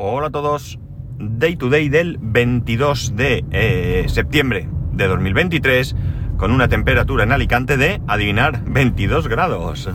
Hola 0.00 0.28
a 0.28 0.30
todos. 0.30 0.78
Day 1.18 1.56
to 1.56 1.70
day 1.70 1.88
del 1.88 2.18
22 2.20 3.16
de 3.16 3.44
eh, 3.50 4.04
septiembre 4.06 4.68
de 4.92 5.08
2023 5.08 5.96
con 6.36 6.52
una 6.52 6.68
temperatura 6.68 7.24
en 7.24 7.32
Alicante 7.32 7.76
de, 7.76 8.00
adivinar, 8.06 8.62
22 8.64 9.26
grados. 9.26 9.90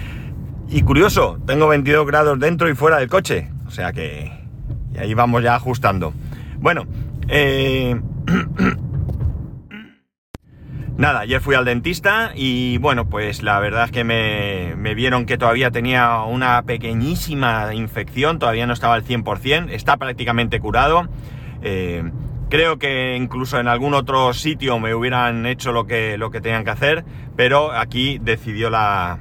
y 0.68 0.82
curioso, 0.82 1.38
tengo 1.46 1.68
22 1.68 2.04
grados 2.04 2.40
dentro 2.40 2.68
y 2.68 2.74
fuera 2.74 2.98
del 2.98 3.08
coche. 3.08 3.52
O 3.68 3.70
sea 3.70 3.92
que... 3.92 4.32
Y 4.92 4.98
ahí 4.98 5.14
vamos 5.14 5.44
ya 5.44 5.54
ajustando. 5.54 6.12
Bueno, 6.58 6.86
eh... 7.28 7.94
Nada, 10.98 11.20
ayer 11.20 11.40
fui 11.40 11.54
al 11.54 11.64
dentista 11.64 12.32
y 12.34 12.78
bueno, 12.78 13.08
pues 13.08 13.44
la 13.44 13.60
verdad 13.60 13.84
es 13.84 13.92
que 13.92 14.02
me, 14.02 14.94
vieron 14.94 15.26
que 15.26 15.38
todavía 15.38 15.70
tenía 15.70 16.24
una 16.24 16.62
pequeñísima 16.62 17.72
infección, 17.72 18.40
todavía 18.40 18.66
no 18.66 18.72
estaba 18.72 18.94
al 18.94 19.04
100%, 19.04 19.70
está 19.70 19.96
prácticamente 19.96 20.58
curado. 20.58 21.08
Eh, 21.62 22.02
creo 22.50 22.80
que 22.80 23.14
incluso 23.14 23.60
en 23.60 23.68
algún 23.68 23.94
otro 23.94 24.34
sitio 24.34 24.80
me 24.80 24.92
hubieran 24.92 25.46
hecho 25.46 25.70
lo 25.70 25.86
que, 25.86 26.18
lo 26.18 26.32
que 26.32 26.40
tenían 26.40 26.64
que 26.64 26.70
hacer, 26.70 27.04
pero 27.36 27.70
aquí 27.70 28.18
decidió 28.20 28.68
la, 28.68 29.20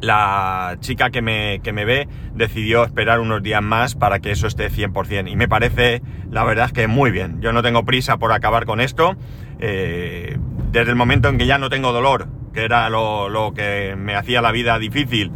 la 0.00 0.76
chica 0.80 1.08
que 1.08 1.22
me, 1.22 1.60
que 1.60 1.72
me 1.72 1.86
ve, 1.86 2.06
decidió 2.34 2.84
esperar 2.84 3.20
unos 3.20 3.42
días 3.42 3.62
más 3.62 3.94
para 3.94 4.18
que 4.18 4.30
eso 4.30 4.46
esté 4.46 4.70
100%. 4.70 5.30
Y 5.30 5.36
me 5.36 5.48
parece, 5.48 6.02
la 6.30 6.44
verdad 6.44 6.70
que 6.70 6.86
muy 6.86 7.10
bien. 7.10 7.40
Yo 7.40 7.54
no 7.54 7.62
tengo 7.62 7.84
prisa 7.84 8.18
por 8.18 8.32
acabar 8.32 8.66
con 8.66 8.80
esto. 8.80 9.16
Eh, 9.58 10.38
desde 10.72 10.90
el 10.90 10.96
momento 10.96 11.28
en 11.28 11.38
que 11.38 11.46
ya 11.46 11.58
no 11.58 11.70
tengo 11.70 11.92
dolor, 11.92 12.28
que 12.52 12.64
era 12.64 12.88
lo, 12.90 13.52
que 13.54 13.94
me 13.96 14.14
hacía 14.14 14.42
la 14.42 14.52
vida 14.52 14.78
difícil, 14.78 15.32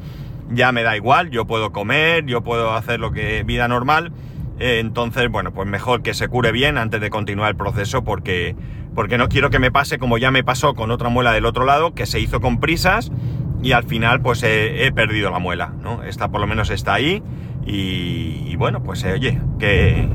ya 0.51 0.73
me 0.73 0.83
da 0.83 0.97
igual, 0.97 1.31
yo 1.31 1.47
puedo 1.47 1.73
comer, 1.73 2.27
yo 2.27 2.43
puedo 2.43 2.75
hacer 2.75 3.01
lo 3.01 3.13
que 3.13 3.43
vida 3.45 3.69
normal. 3.69 4.13
Eh, 4.59 4.79
entonces, 4.81 5.31
bueno, 5.31 5.53
pues 5.53 5.67
mejor 5.67 6.03
que 6.03 6.13
se 6.13 6.29
cure 6.29 6.53
bien 6.53 6.77
antes 6.77 7.01
de 7.01 7.09
continuar 7.09 7.51
el 7.51 7.57
proceso 7.57 8.05
porque, 8.05 8.57
porque 8.95 9.17
no 9.17 9.29
quiero 9.29 9.49
que 9.49 9.59
me 9.59 9.71
pase 9.71 9.99
como 9.99 10.19
ya 10.19 10.31
me 10.31 10.45
pasó 10.45 10.75
con 10.75 10.91
otra 10.91 11.09
muela 11.09 11.33
del 11.33 11.47
otro 11.47 11.65
lado, 11.65 11.95
que 11.95 12.05
se 12.05 12.21
hizo 12.21 12.41
con 12.41 12.61
prisas 12.61 13.11
y 13.63 13.73
al 13.73 13.85
final 13.85 14.21
pues 14.21 14.43
he, 14.43 14.91
perdido 14.93 15.31
la 15.31 15.39
muela, 15.39 15.73
¿no? 15.83 16.03
Esta 16.03 16.29
por 16.31 16.41
lo 16.41 16.47
menos 16.47 16.71
está 16.71 16.95
ahí 16.95 17.23
y, 17.67 18.57
bueno, 18.57 18.83
pues 18.83 19.05
eh, 19.05 19.13
oye, 19.13 19.41
que, 19.59 20.09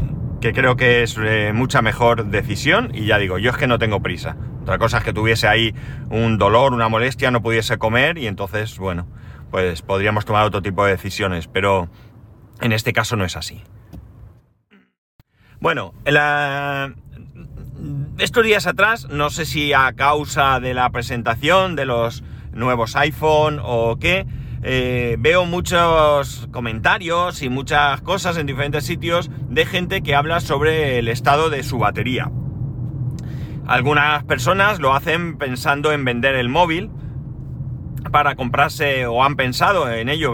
que, 0.46 0.54
creo 0.54 0.76
que 0.76 1.02
es 1.02 1.18
eh, 1.18 1.54
mucha 1.54 1.82
mejor 1.82 2.26
decisión 2.26 2.92
y 2.94 3.06
ya 3.08 3.18
digo, 3.18 3.40
yo 3.40 3.50
es 3.50 3.58
que 3.58 3.66
no 3.66 3.80
tengo 3.80 4.02
prisa. 4.02 4.38
Otra 4.62 4.78
cosa 4.78 5.00
es 5.00 5.04
que 5.04 5.12
tuviese 5.12 5.48
ahí 5.48 5.74
un 6.12 6.38
dolor, 6.38 6.72
una 6.74 6.88
molestia, 6.88 7.32
no 7.32 7.42
pudiese 7.42 7.80
comer 7.80 8.20
y 8.20 8.28
entonces, 8.28 8.78
bueno, 8.78 9.08
pues 9.50 9.82
podríamos 9.82 10.24
tomar 10.24 10.46
otro 10.46 10.62
tipo 10.62 10.86
de 10.86 10.92
decisiones, 10.92 11.48
pero 11.48 11.90
en 12.62 12.74
este 12.74 12.94
caso 12.94 13.16
no 13.16 13.26
es 13.26 13.36
así. 13.36 13.64
Bueno, 15.60 15.94
estos 18.20 18.44
días 18.44 18.68
atrás, 18.68 19.08
no 19.10 19.32
sé 19.32 19.46
si 19.46 19.74
a 19.74 19.94
causa 19.94 20.60
de 20.60 20.76
la 20.76 20.92
presentación 20.92 21.76
de 21.76 21.86
los 21.86 22.24
nuevos 22.52 22.96
iPhone 22.96 23.60
o 23.64 23.98
qué, 24.00 24.28
eh, 24.68 25.16
veo 25.20 25.46
muchos 25.46 26.50
comentarios 26.52 27.44
y 27.44 27.50
muchas 27.50 28.02
cosas 28.02 28.36
en 28.38 28.48
diferentes 28.48 28.84
sitios 28.84 29.30
de 29.48 29.64
gente 29.68 30.02
que 30.02 30.16
habla 30.16 30.40
sobre 30.40 30.98
el 30.98 31.08
estado 31.08 31.52
de 31.52 31.62
su 31.62 31.78
batería. 31.78 32.32
Algunas 33.68 34.24
personas 34.24 34.80
lo 34.80 34.96
hacen 34.96 35.38
pensando 35.38 35.92
en 35.92 36.04
vender 36.04 36.34
el 36.34 36.50
móvil 36.50 36.90
para 38.12 38.36
comprarse 38.36 39.06
o 39.06 39.24
han 39.24 39.36
pensado 39.36 39.92
en 39.92 40.10
ello 40.10 40.34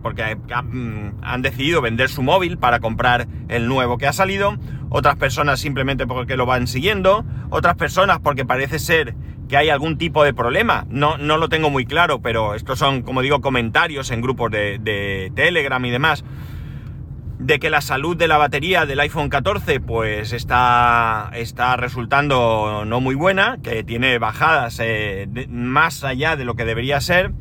porque 0.00 0.36
mm, 0.36 1.08
han 1.20 1.42
decidido 1.42 1.82
vender 1.82 2.08
su 2.08 2.22
móvil 2.22 2.56
para 2.56 2.80
comprar 2.80 3.28
el 3.48 3.68
nuevo 3.68 3.98
que 3.98 4.06
ha 4.06 4.14
salido. 4.14 4.56
Otras 4.88 5.16
personas 5.16 5.60
simplemente 5.60 6.06
porque 6.06 6.38
lo 6.38 6.46
van 6.46 6.66
siguiendo. 6.66 7.26
Otras 7.50 7.76
personas 7.76 8.20
porque 8.20 8.46
parece 8.46 8.78
ser 8.78 9.14
que 9.48 9.56
hay 9.56 9.68
algún 9.68 9.98
tipo 9.98 10.24
de 10.24 10.34
problema. 10.34 10.86
No, 10.88 11.18
no 11.18 11.36
lo 11.36 11.48
tengo 11.48 11.70
muy 11.70 11.86
claro, 11.86 12.20
pero 12.20 12.54
estos 12.54 12.78
son, 12.78 13.02
como 13.02 13.22
digo, 13.22 13.40
comentarios 13.40 14.10
en 14.10 14.20
grupos 14.20 14.50
de, 14.50 14.78
de 14.78 15.32
Telegram 15.34 15.84
y 15.84 15.90
demás 15.90 16.24
de 17.38 17.58
que 17.58 17.70
la 17.70 17.80
salud 17.80 18.16
de 18.16 18.28
la 18.28 18.38
batería 18.38 18.86
del 18.86 19.00
iPhone 19.00 19.28
14 19.28 19.80
pues 19.80 20.32
está, 20.32 21.30
está 21.34 21.76
resultando 21.76 22.84
no 22.86 23.00
muy 23.00 23.14
buena, 23.14 23.58
que 23.62 23.84
tiene 23.84 24.18
bajadas 24.18 24.80
eh, 24.82 25.28
más 25.48 26.02
allá 26.02 26.36
de 26.36 26.44
lo 26.44 26.54
que 26.54 26.64
debería 26.64 27.00
ser. 27.00 27.32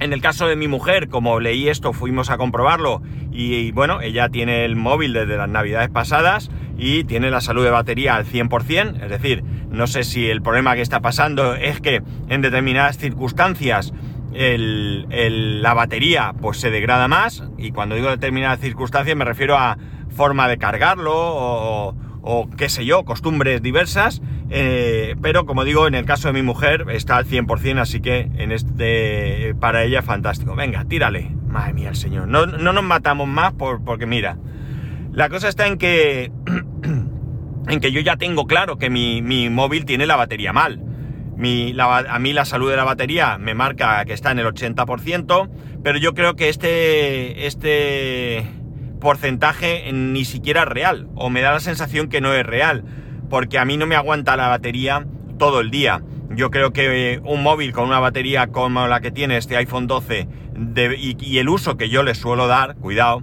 En 0.00 0.12
el 0.12 0.20
caso 0.20 0.46
de 0.46 0.56
mi 0.56 0.68
mujer, 0.68 1.08
como 1.08 1.40
leí 1.40 1.68
esto, 1.68 1.92
fuimos 1.92 2.30
a 2.30 2.38
comprobarlo 2.38 3.02
y, 3.32 3.72
bueno, 3.72 4.00
ella 4.00 4.28
tiene 4.28 4.64
el 4.64 4.76
móvil 4.76 5.12
desde 5.12 5.36
las 5.36 5.48
navidades 5.48 5.90
pasadas 5.90 6.50
y 6.78 7.04
tiene 7.04 7.30
la 7.30 7.40
salud 7.40 7.64
de 7.64 7.70
batería 7.70 8.14
al 8.14 8.24
100%, 8.24 9.02
es 9.02 9.10
decir, 9.10 9.42
no 9.70 9.86
sé 9.86 10.04
si 10.04 10.30
el 10.30 10.40
problema 10.40 10.76
que 10.76 10.80
está 10.80 11.00
pasando 11.00 11.54
es 11.54 11.80
que 11.80 12.02
en 12.28 12.40
determinadas 12.40 12.96
circunstancias 12.96 13.92
la 14.30 15.74
batería 15.74 16.34
pues 16.40 16.58
se 16.58 16.70
degrada 16.70 17.08
más 17.08 17.42
y 17.56 17.72
cuando 17.72 17.96
digo 17.96 18.08
determinadas 18.08 18.60
circunstancias 18.60 19.16
me 19.16 19.24
refiero 19.24 19.56
a 19.56 19.78
forma 20.10 20.48
de 20.48 20.58
cargarlo 20.58 21.14
o, 22.20 22.50
qué 22.56 22.68
sé 22.68 22.84
yo, 22.84 23.04
costumbres 23.04 23.62
diversas, 23.62 24.20
eh, 24.50 25.16
pero 25.22 25.46
como 25.46 25.64
digo, 25.64 25.86
en 25.86 25.94
el 25.94 26.04
caso 26.04 26.28
de 26.28 26.34
mi 26.34 26.42
mujer 26.42 26.84
está 26.90 27.16
al 27.16 27.24
100%, 27.24 27.80
así 27.80 28.00
que 28.00 28.28
en 28.36 28.52
este, 28.52 29.54
para 29.58 29.84
ella 29.84 30.02
fantástico. 30.02 30.54
Venga, 30.54 30.84
tírale. 30.84 31.30
Madre 31.48 31.72
mía, 31.72 31.88
el 31.88 31.96
señor. 31.96 32.28
No, 32.28 32.44
nos 32.46 32.84
matamos 32.84 33.28
más 33.28 33.54
por, 33.54 33.82
porque 33.82 34.04
mira, 34.04 34.36
la 35.18 35.28
cosa 35.28 35.48
está 35.48 35.66
en 35.66 35.78
que, 35.78 36.30
en 37.68 37.80
que 37.80 37.92
yo 37.92 38.00
ya 38.00 38.16
tengo 38.16 38.46
claro 38.46 38.78
que 38.78 38.88
mi, 38.88 39.20
mi 39.20 39.50
móvil 39.50 39.84
tiene 39.84 40.06
la 40.06 40.16
batería 40.16 40.52
mal 40.52 40.80
a 41.38 42.18
mí 42.18 42.32
la 42.32 42.44
salud 42.44 42.70
de 42.70 42.76
la 42.76 42.84
batería 42.84 43.38
me 43.38 43.54
marca 43.54 44.04
que 44.04 44.12
está 44.12 44.32
en 44.32 44.40
el 44.40 44.46
80%, 44.46 45.48
pero 45.84 45.98
yo 45.98 46.12
creo 46.14 46.34
que 46.34 46.48
este, 46.48 47.46
este 47.46 48.44
porcentaje 49.00 49.92
ni 49.92 50.24
siquiera 50.24 50.62
es 50.62 50.68
real, 50.68 51.08
o 51.14 51.30
me 51.30 51.40
da 51.40 51.52
la 51.52 51.60
sensación 51.60 52.08
que 52.08 52.20
no 52.20 52.34
es 52.34 52.44
real, 52.44 52.84
porque 53.30 53.58
a 53.58 53.64
mí 53.64 53.76
no 53.76 53.86
me 53.86 53.94
aguanta 53.94 54.36
la 54.36 54.48
batería 54.48 55.06
todo 55.38 55.60
el 55.60 55.70
día. 55.70 56.02
Yo 56.30 56.50
creo 56.50 56.72
que 56.72 57.20
un 57.24 57.42
móvil 57.42 57.72
con 57.72 57.86
una 57.86 58.00
batería 58.00 58.48
como 58.48 58.88
la 58.88 59.00
que 59.00 59.12
tiene 59.12 59.36
este 59.36 59.56
iPhone 59.56 59.86
12 59.86 60.28
y, 60.98 61.16
y, 61.20 61.38
el 61.38 61.48
uso 61.48 61.76
que 61.76 61.88
yo 61.88 62.02
le 62.02 62.14
suelo 62.16 62.48
dar, 62.48 62.74
cuidado, 62.76 63.22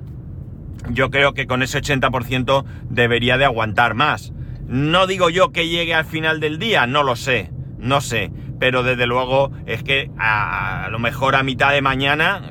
yo 0.90 1.10
creo 1.10 1.34
que 1.34 1.48
con 1.48 1.64
ese 1.64 1.82
80% 1.82 2.66
debería 2.90 3.38
de 3.38 3.46
aguantar 3.46 3.94
más. 3.94 4.34
No 4.68 5.08
digo 5.08 5.30
yo 5.30 5.52
que 5.52 5.68
llegue 5.68 5.94
al 5.94 6.06
final 6.06 6.40
del 6.40 6.60
día, 6.60 6.88
no 6.88 7.04
lo 7.04 7.16
sé 7.16 7.52
no 7.86 8.02
sé, 8.02 8.32
pero 8.60 8.84
desde 8.84 9.06
luego 9.06 9.52
es 9.66 9.84
que 9.84 10.10
a, 10.18 10.88
lo 10.92 11.00
mejor 11.00 11.36
a 11.36 11.44
mitad 11.44 11.72
de 11.72 11.82
mañana, 11.82 12.42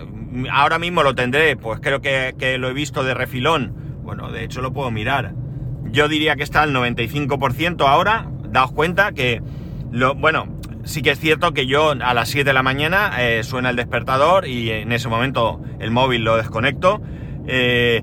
ahora 0.50 0.78
mismo 0.78 1.02
lo 1.02 1.14
tendré, 1.14 1.56
pues 1.56 1.80
creo 1.80 2.00
que, 2.00 2.56
lo 2.58 2.68
he 2.68 2.72
visto 2.72 3.04
de 3.04 3.14
refilón. 3.14 3.74
Bueno, 4.02 4.30
de 4.30 4.44
hecho 4.44 4.62
lo 4.62 4.72
puedo 4.72 4.90
mirar. 4.90 5.34
Yo 5.90 6.08
diría 6.08 6.36
que 6.36 6.42
está 6.42 6.62
al 6.62 6.74
95% 6.74 7.86
ahora, 7.86 8.28
daos 8.44 8.72
cuenta 8.72 9.12
que, 9.12 9.42
lo, 9.90 10.14
bueno, 10.14 10.60
sí 10.84 11.02
que 11.02 11.10
es 11.10 11.18
cierto 11.18 11.52
que 11.52 11.66
yo 11.66 11.90
a 11.90 12.14
las 12.14 12.28
7 12.28 12.44
de 12.44 12.54
la 12.54 12.62
mañana 12.62 13.12
eh, 13.18 13.42
suena 13.42 13.70
el 13.70 13.76
despertador 13.76 14.46
y 14.46 14.70
en 14.70 14.92
ese 14.92 15.08
momento 15.08 15.60
el 15.80 15.90
móvil 15.90 16.22
lo 16.22 16.36
desconecto. 16.36 17.00
Eh, 17.46 18.02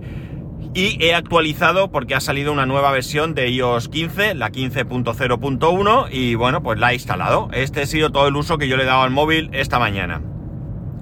y 0.74 1.04
he 1.04 1.14
actualizado 1.14 1.92
porque 1.92 2.16
ha 2.16 2.22
salido 2.22 2.54
una 2.54 2.66
nueva 2.66 2.92
versión 2.92 3.34
de 3.34 3.50
iOS 3.50 3.90
15, 3.90 4.36
la 4.36 4.52
15.0.1 4.52 6.08
y 6.12 6.36
bueno, 6.36 6.64
pues 6.64 6.80
la 6.80 6.92
he 6.92 6.94
instalado. 6.94 7.50
Este 7.52 7.82
ha 7.82 7.86
sido 7.86 8.12
todo 8.12 8.28
el 8.28 8.36
uso 8.36 8.58
que 8.58 8.68
yo 8.68 8.78
le 8.78 8.84
he 8.84 8.86
dado 8.86 9.02
al 9.02 9.12
móvil 9.12 9.50
esta 9.52 9.80
mañana. 9.80 10.22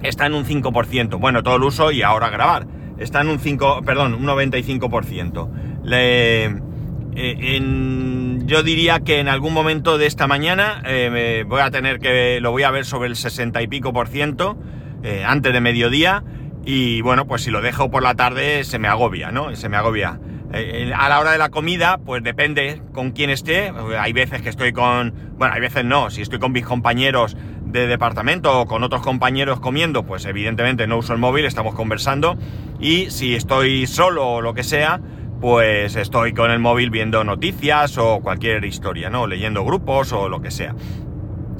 Está 0.02 0.26
en 0.26 0.34
un 0.34 0.44
5%, 0.44 1.20
bueno, 1.20 1.42
todo 1.42 1.56
el 1.56 1.62
uso 1.62 1.92
y 1.92 2.02
ahora 2.02 2.30
grabar. 2.30 2.66
Está 2.98 3.20
en 3.20 3.28
un 3.28 3.38
5, 3.38 3.82
perdón, 3.84 4.14
un 4.14 4.26
95%. 4.26 5.48
Le, 5.84 6.44
eh, 6.44 7.56
en, 7.56 8.46
yo 8.46 8.62
diría 8.62 9.00
que 9.00 9.20
en 9.20 9.28
algún 9.28 9.54
momento 9.54 9.98
de 9.98 10.06
esta 10.06 10.26
mañana 10.26 10.82
eh, 10.84 11.44
voy 11.46 11.60
a 11.60 11.70
tener 11.70 12.00
que, 12.00 12.40
lo 12.40 12.50
voy 12.50 12.64
a 12.64 12.70
ver 12.70 12.84
sobre 12.84 13.08
el 13.08 13.16
60 13.16 13.62
y 13.62 13.68
pico 13.68 13.92
por 13.92 14.08
ciento, 14.08 14.58
eh, 15.02 15.22
antes 15.24 15.52
de 15.52 15.60
mediodía 15.60 16.24
y 16.64 17.00
bueno, 17.00 17.26
pues 17.26 17.42
si 17.42 17.50
lo 17.50 17.62
dejo 17.62 17.90
por 17.90 18.02
la 18.02 18.14
tarde 18.14 18.64
se 18.64 18.78
me 18.78 18.88
agobia, 18.88 19.30
¿no? 19.30 19.54
Se 19.56 19.68
me 19.68 19.76
agobia. 19.76 20.20
Eh, 20.52 20.92
a 20.96 21.08
la 21.08 21.20
hora 21.20 21.32
de 21.32 21.38
la 21.38 21.50
comida, 21.50 21.98
pues 21.98 22.22
depende 22.22 22.82
con 22.92 23.12
quién 23.12 23.30
esté. 23.30 23.72
Hay 23.98 24.12
veces 24.12 24.42
que 24.42 24.48
estoy 24.48 24.72
con... 24.72 25.14
Bueno, 25.38 25.54
hay 25.54 25.60
veces 25.60 25.84
no. 25.84 26.10
Si 26.10 26.22
estoy 26.22 26.38
con 26.38 26.52
mis 26.52 26.64
compañeros 26.64 27.36
de 27.64 27.86
departamento 27.86 28.60
o 28.60 28.66
con 28.66 28.82
otros 28.82 29.02
compañeros 29.02 29.60
comiendo, 29.60 30.04
pues 30.04 30.24
evidentemente 30.24 30.86
no 30.86 30.98
uso 30.98 31.12
el 31.12 31.18
móvil, 31.18 31.44
estamos 31.44 31.74
conversando. 31.74 32.36
Y 32.80 33.10
si 33.10 33.34
estoy 33.34 33.86
solo 33.86 34.28
o 34.28 34.40
lo 34.40 34.54
que 34.54 34.64
sea, 34.64 35.00
pues 35.40 35.96
estoy 35.96 36.34
con 36.34 36.50
el 36.50 36.58
móvil 36.58 36.90
viendo 36.90 37.22
noticias 37.24 37.96
o 37.96 38.20
cualquier 38.20 38.64
historia, 38.64 39.08
¿no? 39.08 39.26
Leyendo 39.26 39.64
grupos 39.64 40.12
o 40.12 40.28
lo 40.28 40.42
que 40.42 40.50
sea. 40.50 40.74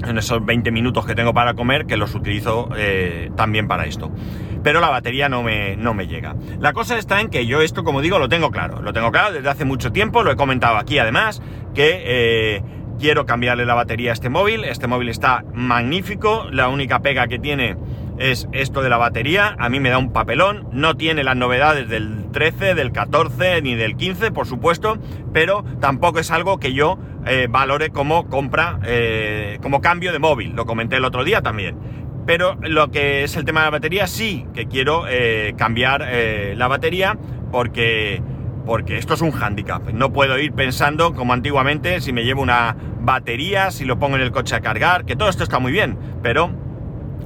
En 0.07 0.19
esos 0.19 0.45
20 0.45 0.71
minutos 0.73 1.07
que 1.07 1.15
tengo 1.15 1.33
para 1.33 1.55
comer, 1.55 1.87
que 1.87 1.97
los 1.97 2.15
utilizo 2.15 2.71
eh, 2.77 3.31
también 3.37 3.69
para 3.69 3.85
esto. 3.85 4.11
Pero 4.63 4.81
la 4.81 4.89
batería 4.89 5.29
no 5.29 5.43
me, 5.43 5.77
no 5.77 5.95
me 5.95 6.07
llega. 6.07 6.35
La 6.59 6.73
cosa 6.73 6.99
está 6.99 7.21
en 7.21 7.29
que 7.29 7.47
yo 7.47 7.61
esto, 7.61 7.85
como 7.85 8.01
digo, 8.01 8.19
lo 8.19 8.29
tengo 8.29 8.51
claro. 8.51 8.83
Lo 8.83 8.93
tengo 8.93 9.11
claro 9.11 9.33
desde 9.33 9.49
hace 9.49 9.65
mucho 9.65 9.93
tiempo, 9.93 10.23
lo 10.23 10.31
he 10.31 10.37
comentado 10.37 10.77
aquí 10.77 10.99
además, 10.99 11.43
que 11.75 12.03
eh, 12.05 12.63
quiero 12.99 13.27
cambiarle 13.27 13.65
la 13.65 13.75
batería 13.75 14.11
a 14.11 14.15
este 14.15 14.29
móvil. 14.29 14.65
Este 14.65 14.87
móvil 14.87 15.09
está 15.09 15.45
magnífico, 15.55 16.47
la 16.51 16.69
única 16.69 17.01
pega 17.01 17.27
que 17.27 17.39
tiene 17.39 17.77
es 18.19 18.47
esto 18.53 18.83
de 18.83 18.91
la 18.91 18.99
batería. 18.99 19.57
A 19.59 19.69
mí 19.69 19.81
me 19.81 19.89
da 19.89 19.99
un 19.99 20.13
papelón, 20.13 20.69
no 20.73 20.97
tiene 20.97 21.25
las 21.25 21.37
novedades 21.37 21.89
del 21.89 22.27
13, 22.33 22.75
del 22.75 22.93
14 22.93 23.63
ni 23.63 23.75
del 23.75 23.97
15, 23.97 24.31
por 24.31 24.47
supuesto, 24.47 24.99
pero 25.33 25.65
tampoco 25.81 26.19
es 26.19 26.31
algo 26.31 26.59
que 26.59 26.73
yo 26.73 26.99
eh, 27.27 27.49
valore 27.51 27.91
como 27.91 28.29
compra, 28.29 28.79
eh, 28.85 29.59
como 29.63 29.81
cambio 29.81 30.13
de 30.13 30.19
móvil. 30.19 30.55
Lo 30.55 30.67
comenté 30.67 30.97
el 30.97 31.05
otro 31.05 31.25
día 31.25 31.41
también. 31.41 31.77
Pero 32.31 32.57
lo 32.63 32.93
que 32.93 33.25
es 33.25 33.35
el 33.35 33.45
tema 33.45 33.63
de 33.63 33.67
la 33.67 33.71
batería, 33.71 34.07
sí 34.07 34.47
que 34.55 34.67
quiero 34.67 35.07
eh, 35.09 35.53
cambiar 35.59 36.07
la 36.55 36.69
batería 36.69 37.19
porque, 37.51 38.23
porque 38.65 38.99
esto 38.99 39.15
es 39.15 39.21
un 39.21 39.33
hándicap. 39.33 39.89
No 39.91 40.13
puedo 40.13 40.39
ir 40.39 40.53
pensando 40.53 41.13
como 41.13 41.33
antiguamente 41.33 42.01
si 42.01 42.13
me 42.13 42.23
llevo 42.23 42.41
una 42.41 42.77
batería, 43.01 43.73
si 43.73 43.85
lo 43.85 43.99
pongo 43.99 44.15
en 44.15 44.23
el 44.23 44.31
coche 44.31 44.55
a 44.55 44.61
cargar, 44.61 45.07
que 45.07 45.17
todo 45.17 45.29
esto 45.29 45.43
está 45.43 45.59
muy 45.59 45.73
bien, 45.73 45.99
pero 46.23 46.53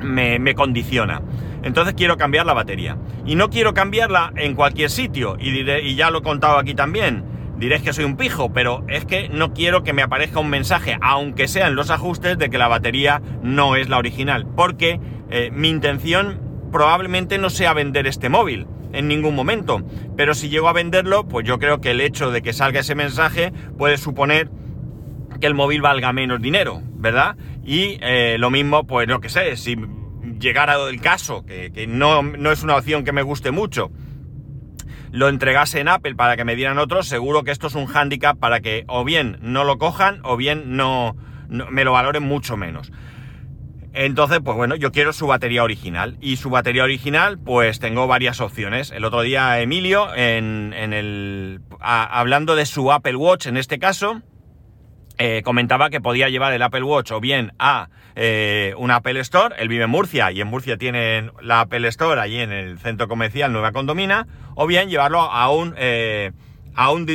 me, 0.01 0.55
condiciona. 0.55 1.21
Entonces 1.63 1.93
quiero 1.93 2.17
cambiar 2.17 2.47
la 2.47 2.55
batería. 2.55 2.97
Y 3.27 3.35
no 3.35 3.51
quiero 3.51 3.75
cambiarla 3.75 4.33
en 4.37 4.55
cualquier 4.55 4.89
sitio. 4.89 5.37
Y 5.39 5.95
ya 5.97 6.11
lo 6.11 6.21
he 6.21 6.23
contado 6.23 6.57
aquí 6.57 6.73
también 6.75 7.25
diréis 7.57 7.83
que 7.83 7.93
soy 7.93 8.05
un 8.05 8.17
pijo, 8.17 8.53
pero 8.53 8.85
es 8.89 9.05
que 9.05 9.29
no 9.29 9.53
quiero 9.55 9.83
que 9.83 9.93
me 9.93 10.03
aparezca 10.03 10.41
un 10.41 10.51
mensaje, 10.51 10.99
aunque 11.01 11.49
sean 11.49 11.75
los 11.75 11.91
ajustes, 11.91 12.39
de 12.39 12.51
que 12.51 12.59
la 12.59 12.69
batería 12.69 13.23
no 13.43 13.77
es 13.77 13.89
la 13.89 13.99
original, 13.99 14.47
porque 14.57 15.01
eh, 15.31 15.51
mi 15.53 15.69
intención 15.69 16.41
probablemente 16.73 17.39
no 17.39 17.51
sea 17.51 17.73
vender 17.73 18.07
este 18.07 18.29
móvil 18.29 18.67
en 18.93 19.09
ningún 19.09 19.35
momento, 19.35 19.83
pero 20.17 20.35
si 20.35 20.49
llego 20.49 20.69
a 20.69 20.73
venderlo, 20.73 21.27
pues 21.27 21.47
yo 21.47 21.59
creo 21.59 21.81
que 21.81 21.91
el 21.91 22.01
hecho 22.01 22.31
de 22.31 22.43
que 22.43 22.53
salga 22.53 22.81
ese 22.81 22.95
mensaje 22.95 23.53
puede 23.77 23.97
suponer 23.97 24.51
que 25.41 25.47
el 25.47 25.55
móvil 25.55 25.83
valga 25.83 26.13
menos 26.13 26.41
dinero, 26.41 26.81
¿verdad? 26.95 27.37
Y 27.65 27.99
eh, 28.01 28.37
lo 28.39 28.51
mismo, 28.51 28.87
pues 28.87 29.09
no 29.09 29.21
que 29.21 29.29
sé, 29.29 29.57
si 29.57 29.77
llegara 30.39 30.77
el 30.89 31.01
caso, 31.01 31.45
que, 31.45 31.73
que 31.73 31.87
no, 31.87 32.23
no 32.23 32.53
es 32.53 32.63
una 32.63 32.77
opción 32.77 33.05
que 33.05 33.13
me 33.13 33.23
guste 33.23 33.51
mucho, 33.51 33.91
lo 35.15 35.29
entregase 35.29 35.79
en 35.79 35.87
Apple 35.87 36.17
para 36.17 36.37
que 36.37 36.45
me 36.45 36.57
dieran 36.57 36.77
otro, 36.77 37.05
seguro 37.05 37.45
que 37.45 37.53
esto 37.53 37.69
es 37.69 37.77
un 37.77 37.87
hándicap 37.87 38.37
para 38.37 38.59
que 38.59 38.83
o 38.89 39.05
bien 39.05 39.39
no 39.43 39.63
lo 39.63 39.79
cojan 39.79 40.19
o 40.25 40.37
bien 40.37 40.77
no, 40.77 41.15
me 41.49 41.85
lo 41.85 41.93
valoren 41.93 42.25
mucho 42.25 42.57
menos. 42.57 42.91
Entonces, 43.93 44.41
pues 44.45 44.57
bueno, 44.57 44.75
yo 44.75 44.91
quiero 44.91 45.13
su 45.13 45.29
batería 45.29 45.63
original. 45.63 46.17
Y 46.21 46.35
su 46.35 46.51
batería 46.51 46.83
original, 46.83 47.39
pues 47.39 47.79
tengo 47.79 48.09
varias 48.09 48.41
opciones. 48.41 48.91
El 48.91 49.05
otro 49.05 49.23
día 49.23 49.61
Emilio, 49.61 50.13
en, 50.17 50.75
en 50.77 50.93
el. 50.93 51.61
hablando 51.79 52.57
de 52.57 52.67
su 52.67 52.91
Apple 52.91 53.15
Watch 53.15 53.47
en 53.47 53.57
este 53.57 53.79
caso, 53.79 54.21
eh, 55.19 55.43
comentaba 55.45 55.91
que 55.91 56.01
podía 56.01 56.29
llevar 56.29 56.53
el 56.53 56.63
Apple 56.63 56.83
Watch 56.83 57.13
o 57.13 57.21
bien 57.21 57.53
a 57.59 57.89
eh, 58.17 58.75
un 58.79 58.91
Apple 58.91 59.21
Store, 59.21 59.55
él 59.59 59.69
vive 59.69 59.85
en 59.85 59.91
Murcia 59.91 60.33
y 60.33 60.41
en 60.41 60.49
Murcia 60.49 60.77
tienen 60.77 61.31
la 61.41 61.61
Apple 61.61 61.87
Store 61.89 62.21
allí 62.21 62.41
en 62.41 62.53
el 62.53 62.79
centro 62.79 63.09
comercial 63.09 63.53
Nueva 63.53 63.73
Condomina, 63.73 64.27
o 64.55 64.67
bien 64.67 64.89
llevarlo 64.89 65.21
a 65.21 65.51
un, 65.51 65.75
eh, 65.77 66.33
a 66.75 66.91
un 66.91 67.07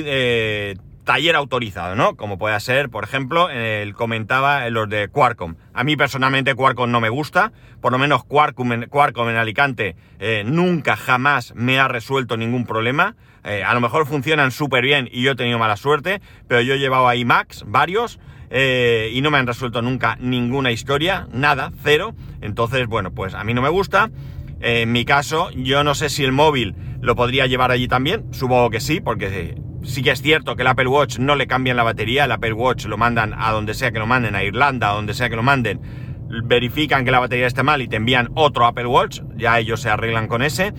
taller 1.09 1.35
autorizado, 1.35 1.95
¿no? 1.95 2.15
Como 2.15 2.37
puede 2.37 2.59
ser, 2.59 2.89
por 2.89 3.03
ejemplo, 3.03 3.49
él 3.49 3.95
comentaba 3.95 4.69
los 4.69 4.87
de 4.87 5.07
Qualcomm. 5.07 5.55
A 5.73 5.83
mí 5.83 5.95
personalmente 5.95 6.53
Qualcomm 6.53 6.91
no 6.91 7.01
me 7.01 7.09
gusta, 7.09 7.51
por 7.81 7.91
lo 7.91 7.97
menos 7.97 8.23
Qualcomm 8.25 8.73
en, 8.73 8.89
en 8.91 9.35
Alicante 9.35 9.95
nunca 10.45 10.95
jamás 10.95 11.55
me 11.55 11.79
ha 11.79 11.87
resuelto 11.87 12.37
ningún 12.37 12.67
problema. 12.67 13.15
Eh, 13.43 13.63
a 13.63 13.73
lo 13.73 13.81
mejor 13.81 14.05
funcionan 14.05 14.51
súper 14.51 14.83
bien 14.83 15.09
y 15.11 15.23
yo 15.23 15.31
he 15.31 15.35
tenido 15.35 15.57
mala 15.57 15.77
suerte, 15.77 16.21
pero 16.47 16.61
yo 16.61 16.75
he 16.75 16.77
llevado 16.77 17.07
ahí 17.07 17.25
Macs, 17.25 17.63
varios, 17.65 18.19
eh, 18.51 19.09
y 19.11 19.21
no 19.21 19.31
me 19.31 19.39
han 19.39 19.47
resuelto 19.47 19.81
nunca 19.81 20.15
ninguna 20.19 20.71
historia, 20.71 21.27
nada, 21.31 21.71
cero. 21.83 22.13
Entonces, 22.41 22.85
bueno, 22.85 23.11
pues 23.11 23.33
a 23.33 23.43
mí 23.43 23.55
no 23.55 23.63
me 23.63 23.69
gusta. 23.69 24.11
Eh, 24.61 24.81
en 24.81 24.91
mi 24.91 25.05
caso, 25.05 25.49
yo 25.55 25.83
no 25.83 25.95
sé 25.95 26.09
si 26.09 26.23
el 26.23 26.33
móvil 26.33 26.75
lo 27.01 27.15
podría 27.15 27.47
llevar 27.47 27.71
allí 27.71 27.87
también, 27.87 28.25
supongo 28.31 28.69
que 28.69 28.81
sí, 28.81 28.99
porque 28.99 29.55
sí 29.89 30.01
que 30.01 30.11
es 30.11 30.21
cierto 30.21 30.55
que 30.55 30.61
el 30.61 30.67
Apple 30.67 30.87
Watch 30.87 31.19
no 31.19 31.35
le 31.35 31.47
cambian 31.47 31.77
la 31.77 31.83
batería, 31.83 32.25
el 32.25 32.31
Apple 32.31 32.53
Watch 32.53 32.85
lo 32.85 32.97
mandan 32.97 33.33
a 33.37 33.51
donde 33.51 33.73
sea 33.73 33.91
que 33.91 33.99
lo 33.99 34.07
manden, 34.07 34.35
a 34.35 34.43
Irlanda, 34.43 34.91
a 34.91 34.93
donde 34.93 35.13
sea 35.13 35.29
que 35.29 35.35
lo 35.35 35.43
manden, 35.43 35.81
verifican 36.43 37.05
que 37.05 37.11
la 37.11 37.19
batería 37.19 37.47
esté 37.47 37.63
mal 37.63 37.81
y 37.81 37.87
te 37.87 37.95
envían 37.95 38.29
otro 38.35 38.65
Apple 38.65 38.85
Watch, 38.85 39.21
ya 39.35 39.59
ellos 39.59 39.81
se 39.81 39.89
arreglan 39.89 40.27
con 40.27 40.41
ese. 40.41 40.73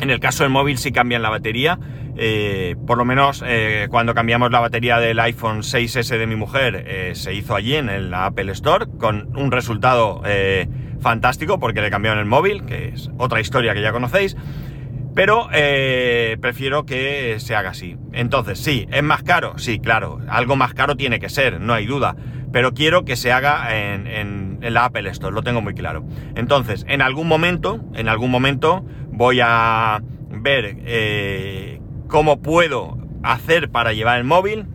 En 0.00 0.10
el 0.10 0.20
caso 0.20 0.44
del 0.44 0.52
móvil 0.52 0.78
sí 0.78 0.92
cambian 0.92 1.22
la 1.22 1.30
batería. 1.30 1.78
Eh, 2.20 2.74
por 2.86 2.98
lo 2.98 3.04
menos 3.04 3.44
eh, 3.46 3.86
cuando 3.90 4.12
cambiamos 4.12 4.50
la 4.50 4.58
batería 4.58 4.98
del 4.98 5.20
iPhone 5.20 5.60
6S 5.60 6.18
de 6.18 6.26
mi 6.26 6.34
mujer 6.34 6.84
eh, 6.84 7.12
se 7.14 7.32
hizo 7.32 7.54
allí 7.54 7.76
en 7.76 8.10
la 8.10 8.26
Apple 8.26 8.50
Store 8.50 8.86
con 8.98 9.28
un 9.36 9.52
resultado 9.52 10.20
fantástico 11.00 11.60
porque 11.60 11.80
le 11.80 11.90
cambiaron 11.90 12.18
el 12.18 12.24
móvil, 12.24 12.64
que 12.64 12.88
es 12.88 13.08
otra 13.18 13.40
historia 13.40 13.72
que 13.72 13.82
ya 13.82 13.92
conocéis. 13.92 14.36
Pero 15.18 15.48
prefiero 16.40 16.86
que 16.86 17.40
se 17.40 17.56
haga 17.56 17.70
así. 17.70 17.96
Entonces, 18.12 18.60
sí, 18.60 18.86
¿es 18.92 19.02
más 19.02 19.24
caro? 19.24 19.58
Sí, 19.58 19.80
claro, 19.80 20.20
algo 20.28 20.54
más 20.54 20.74
caro 20.74 20.96
tiene 20.96 21.18
que 21.18 21.28
ser, 21.28 21.60
no 21.60 21.74
hay 21.74 21.86
duda. 21.86 22.14
Pero 22.52 22.72
quiero 22.72 23.04
que 23.04 23.16
se 23.16 23.32
haga 23.32 23.76
en, 23.76 24.06
en 24.06 24.74
la 24.74 24.84
Apple 24.84 25.10
Store, 25.10 25.34
lo 25.34 25.42
tengo 25.42 25.60
muy 25.60 25.74
claro. 25.74 26.04
Entonces, 26.36 26.84
en 26.88 27.02
algún 27.02 27.26
momento, 27.26 27.80
en 27.94 28.08
algún 28.08 28.30
momento 28.30 28.84
voy 29.10 29.40
a 29.42 30.00
ver 30.30 30.76
eh, 30.84 31.80
cómo 32.06 32.40
puedo 32.40 32.98
hacer 33.22 33.70
para 33.70 33.92
llevar 33.92 34.18
el 34.18 34.24
móvil 34.24 34.66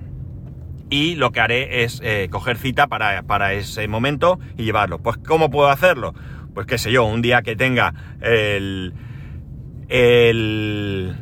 y 0.89 1.15
lo 1.15 1.31
que 1.31 1.39
haré 1.39 1.83
es 1.83 2.01
eh, 2.03 2.27
coger 2.29 2.57
cita 2.57 2.87
para, 2.87 3.23
para, 3.23 3.53
ese 3.53 3.87
momento 3.87 4.39
y 4.57 4.63
llevarlo. 4.63 4.99
Pues 4.99 5.17
¿cómo 5.17 5.49
puedo 5.49 5.69
hacerlo? 5.69 6.13
Pues 6.53 6.67
qué 6.67 6.77
sé 6.77 6.91
yo, 6.91 7.05
un 7.05 7.21
día 7.21 7.41
que 7.41 7.55
tenga 7.55 7.93
el... 8.21 8.93
el 9.93 11.15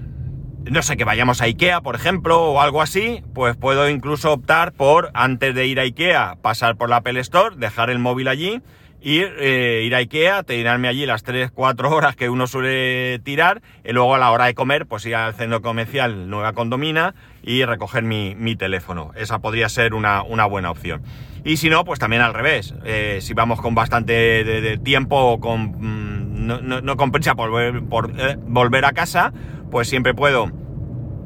no 0.72 0.82
sé, 0.82 0.96
que 0.96 1.04
vayamos 1.04 1.42
a 1.42 1.46
Ikea, 1.46 1.82
por 1.82 1.96
ejemplo, 1.96 2.42
o 2.42 2.62
algo 2.62 2.82
así, 2.82 3.24
pues 3.34 3.58
puedo 3.58 3.90
incluso 3.90 4.32
optar 4.32 4.72
por, 4.72 5.12
antes 5.14 5.54
de 5.54 5.68
ir 5.68 5.80
a 5.80 5.84
Ikea, 5.84 6.38
pasar 6.42 6.78
por 6.78 6.90
la 6.90 6.98
Apple 6.98 7.20
Store, 7.20 7.56
dejar 7.58 7.90
el 7.90 8.00
móvil 8.00 8.30
allí 8.30 8.62
ir, 9.02 9.34
eh, 9.40 9.84
ir 9.86 9.96
a 9.96 9.98
Ikea, 9.98 10.44
tirarme 10.44 10.88
allí 10.88 11.06
las 11.06 11.26
3-4 11.26 11.92
horas 11.92 12.16
que 12.16 12.30
uno 12.30 12.48
suele 12.48 13.20
tirar, 13.20 13.62
y 13.84 13.92
luego 13.92 14.16
a 14.16 14.20
la 14.20 14.32
hora 14.32 14.46
de 14.46 14.54
comer, 14.54 14.86
pues 14.86 15.06
ir 15.06 15.16
al 15.16 15.34
centro 15.34 15.62
comercial 15.62 16.30
Nueva 16.30 16.54
Condomina 16.54 17.16
y 17.44 17.66
recoger 17.66 18.04
mi, 18.04 18.36
mi 18.36 18.56
teléfono. 18.56 19.12
Esa 19.16 19.40
podría 19.40 19.68
ser 19.70 19.94
una, 19.94 20.24
una, 20.24 20.46
buena 20.46 20.72
opción. 20.72 21.02
Y 21.44 21.58
si 21.58 21.70
no, 21.70 21.84
pues 21.84 22.00
también 22.00 22.22
al 22.22 22.34
revés. 22.34 22.76
Eh, 22.86 23.18
si 23.22 23.34
vamos 23.34 23.60
con 23.60 23.74
bastante 23.74 24.14
de, 24.44 24.78
tiempo, 24.78 25.40
con, 25.40 25.72
mm, 25.80 26.11
no, 26.42 26.62
no, 26.62 26.82
no, 26.82 26.98
con 26.98 27.12
prisa 27.12 27.36
por, 27.36 27.50
volver, 27.50 27.84
por 27.84 28.12
eh, 28.20 28.38
volver 28.40 28.86
a 28.86 28.94
casa, 28.94 29.34
pues 29.70 29.88
siempre 29.88 30.14
puedo 30.14 30.52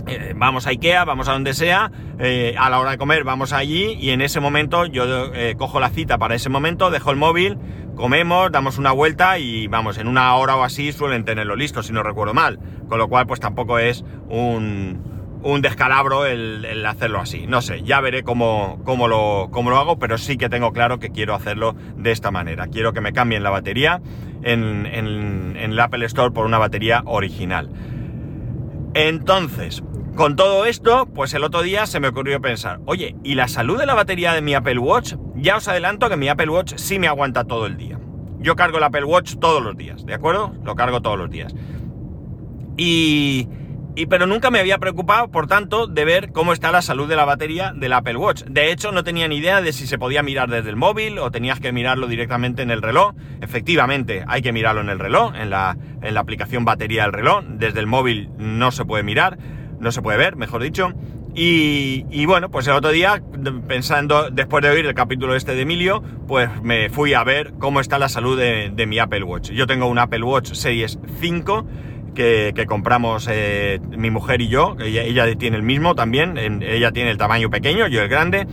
eh, 0.08 0.34
vamos 0.36 0.68
a 0.68 0.70
Ikea, 0.70 1.04
vamos 1.04 1.28
a 1.28 1.34
donde 1.34 1.54
sea, 1.54 1.92
eh, 2.20 2.56
a 2.60 2.70
la 2.70 2.80
hora 2.80 2.92
de 2.92 2.98
comer 2.98 3.24
vamos 3.24 3.54
allí 3.54 3.94
y 4.00 4.12
en 4.12 4.22
ese 4.22 4.40
momento 4.40 4.86
yo 4.86 5.32
cojo 5.58 5.80
la 5.80 5.90
cita 5.90 6.20
para 6.20 6.36
ese 6.36 6.50
momento, 6.50 6.92
dejo 6.92 7.10
el 7.10 7.18
móvil, 7.18 7.58
comemos, 7.96 8.52
damos 8.52 8.78
una 8.78 8.92
vuelta 8.92 9.40
y 9.40 9.68
vamos, 9.68 9.98
en 9.98 10.08
una 10.08 10.36
hora 10.36 10.56
o 10.58 10.64
así 10.64 10.92
suelen 10.92 11.26
tenerlo 11.26 11.56
listo, 11.56 11.82
si 11.82 11.94
no 11.94 12.04
recuerdo 12.04 12.34
mal. 12.34 12.60
Con 12.88 13.00
lo 13.00 13.08
cual, 13.08 13.26
pues 13.26 13.40
tampoco 13.40 13.80
es 13.80 14.04
un, 14.30 15.02
un 15.42 15.62
descalabro 15.62 16.26
el, 16.26 16.86
hacerlo 16.86 17.20
así. 17.20 17.48
No 17.48 17.62
sé, 17.62 17.84
ya 17.84 18.02
veré 18.02 18.24
cómo, 18.24 18.82
cómo, 18.84 19.08
lo, 19.08 19.50
cómo 19.52 19.70
lo 19.70 19.78
hago, 19.78 19.98
pero 19.98 20.18
sí 20.18 20.38
que 20.38 20.50
tengo 20.50 20.72
claro 20.72 21.00
que 21.00 21.10
quiero 21.10 21.34
hacerlo 21.34 21.76
de 21.98 22.12
esta 22.12 22.32
manera. 22.32 22.68
Quiero 22.68 22.94
que 22.94 23.02
me 23.02 23.14
cambien 23.14 23.44
la 23.44 23.50
batería 23.50 24.02
en, 24.46 25.56
el 25.58 25.80
Apple 25.80 26.06
Store 26.06 26.32
por 26.32 26.46
una 26.46 26.58
batería 26.58 27.02
original. 27.06 27.70
Entonces, 28.94 29.84
con 30.16 30.36
todo 30.36 30.66
esto, 30.66 31.08
pues 31.08 31.34
el 31.34 31.44
otro 31.44 31.62
día 31.62 31.86
se 31.86 32.00
me 32.00 32.08
ocurrió 32.08 32.40
pensar, 32.40 32.80
oye, 32.86 33.16
¿y 33.24 33.36
la 33.36 33.48
salud 33.48 33.78
de 33.78 33.86
la 33.86 33.94
batería 33.94 34.34
de 34.34 34.42
mi 34.42 34.54
Apple 34.54 34.80
Watch? 34.80 35.16
Ya 35.36 35.58
os 35.58 35.68
adelanto 35.68 36.10
que 36.10 36.16
mi 36.16 36.30
Apple 36.30 36.50
Watch 36.50 36.76
sí 36.78 37.00
me 37.00 37.08
aguanta 37.08 37.44
todo 37.44 37.66
el 37.66 37.76
día. 37.76 38.00
Yo 38.40 38.56
cargo 38.56 38.78
el 38.78 38.84
Apple 38.84 39.04
Watch 39.04 39.36
todos 39.40 39.62
los 39.62 39.76
días, 39.76 40.06
¿de 40.06 40.14
acuerdo? 40.14 40.54
Lo 40.64 40.76
cargo 40.76 41.02
todos 41.02 41.18
los 41.18 41.30
días. 41.30 41.54
Y, 42.78 43.48
y, 43.96 44.06
pero 44.08 44.28
nunca 44.28 44.52
me 44.52 44.60
había 44.60 44.78
preocupado, 44.78 45.30
por 45.30 45.48
tanto, 45.48 45.88
de 45.88 46.06
ver 46.06 46.32
cómo 46.32 46.54
está 46.54 46.72
la 46.72 46.82
salud 46.82 47.08
de 47.08 47.16
la 47.16 47.26
batería 47.26 47.74
del 47.76 47.94
Apple 47.94 48.18
Watch. 48.18 48.44
De 48.44 48.72
hecho, 48.72 48.92
no 48.92 49.04
tenía 49.04 49.28
ni 49.28 49.38
idea 49.38 49.62
de 49.62 49.74
si 49.74 49.88
se 49.88 49.98
podía 49.98 50.24
mirar 50.24 50.50
desde 50.50 50.70
el 50.70 50.76
móvil 50.76 51.20
o 51.20 51.32
tenías 51.32 51.60
que 51.60 51.72
mirarlo 51.72 52.08
directamente 52.08 52.62
en 52.62 52.72
el 52.72 52.82
reloj. 52.82 53.14
Efectivamente, 53.42 54.24
hay 54.28 54.42
que 54.42 54.52
mirarlo 54.52 54.82
en 54.82 54.90
el 54.90 55.00
reloj, 55.00 55.34
en 55.36 55.50
la, 55.50 55.78
en 56.02 56.14
la 56.14 56.20
aplicación 56.20 56.66
batería 56.66 57.04
del 57.04 57.14
reloj. 57.14 57.44
Desde 57.48 57.80
el 57.80 57.88
móvil 57.88 58.30
no 58.38 58.72
se 58.72 58.86
puede 58.86 59.04
mirar 59.04 59.38
no 59.80 59.92
se 59.92 60.02
puede 60.02 60.18
ver, 60.18 60.36
mejor 60.36 60.62
dicho. 60.62 60.94
Y, 61.38 62.26
bueno, 62.26 62.50
pues 62.50 62.66
el 62.68 62.74
otro 62.74 62.92
día, 62.92 63.22
pensando, 63.68 64.30
después 64.32 64.64
de 64.64 64.70
oír 64.70 64.86
el 64.86 64.94
capítulo 64.94 65.36
este 65.36 65.54
de 65.54 65.64
Emilio, 65.64 66.02
pues 66.28 66.50
me 66.62 66.90
fui 66.90 67.14
a 67.14 67.26
ver 67.26 67.54
cómo 67.60 67.82
está 67.82 68.00
la 68.00 68.08
salud 68.08 68.40
de, 68.40 68.86
mi 68.88 69.00
Apple 69.00 69.24
Watch. 69.24 69.52
Yo 69.52 69.68
tengo 69.68 69.88
un 69.88 70.00
Apple 70.00 70.24
Watch 70.24 70.54
Series 70.54 70.98
5 71.20 71.68
que, 72.16 72.66
compramos 72.68 73.30
eh, 73.32 73.80
mi 73.96 74.10
mujer 74.10 74.42
y 74.42 74.48
yo, 74.48 74.76
ella, 74.80 75.04
ella, 75.04 75.36
tiene 75.36 75.58
el 75.58 75.64
mismo 75.64 75.94
también, 75.94 76.38
ella 76.38 76.92
tiene 76.92 77.12
el 77.12 77.18
tamaño 77.18 77.52
pequeño, 77.52 77.86
yo 77.88 78.02
el 78.02 78.10
grande. 78.10 78.48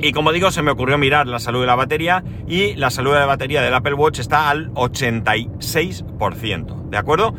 Y 0.00 0.12
como 0.12 0.30
digo, 0.32 0.50
se 0.50 0.60
me 0.62 0.70
ocurrió 0.70 0.98
mirar 0.98 1.26
la 1.26 1.40
salud 1.40 1.60
de 1.60 1.66
la 1.66 1.74
batería 1.74 2.22
y 2.46 2.74
la 2.74 2.90
salud 2.90 3.14
de 3.14 3.18
la 3.18 3.26
batería 3.26 3.62
del 3.62 3.74
Apple 3.74 3.94
Watch 3.94 4.20
está 4.20 4.48
al 4.50 4.70
86%, 4.74 6.90
¿de 6.90 6.96
acuerdo? 6.96 7.34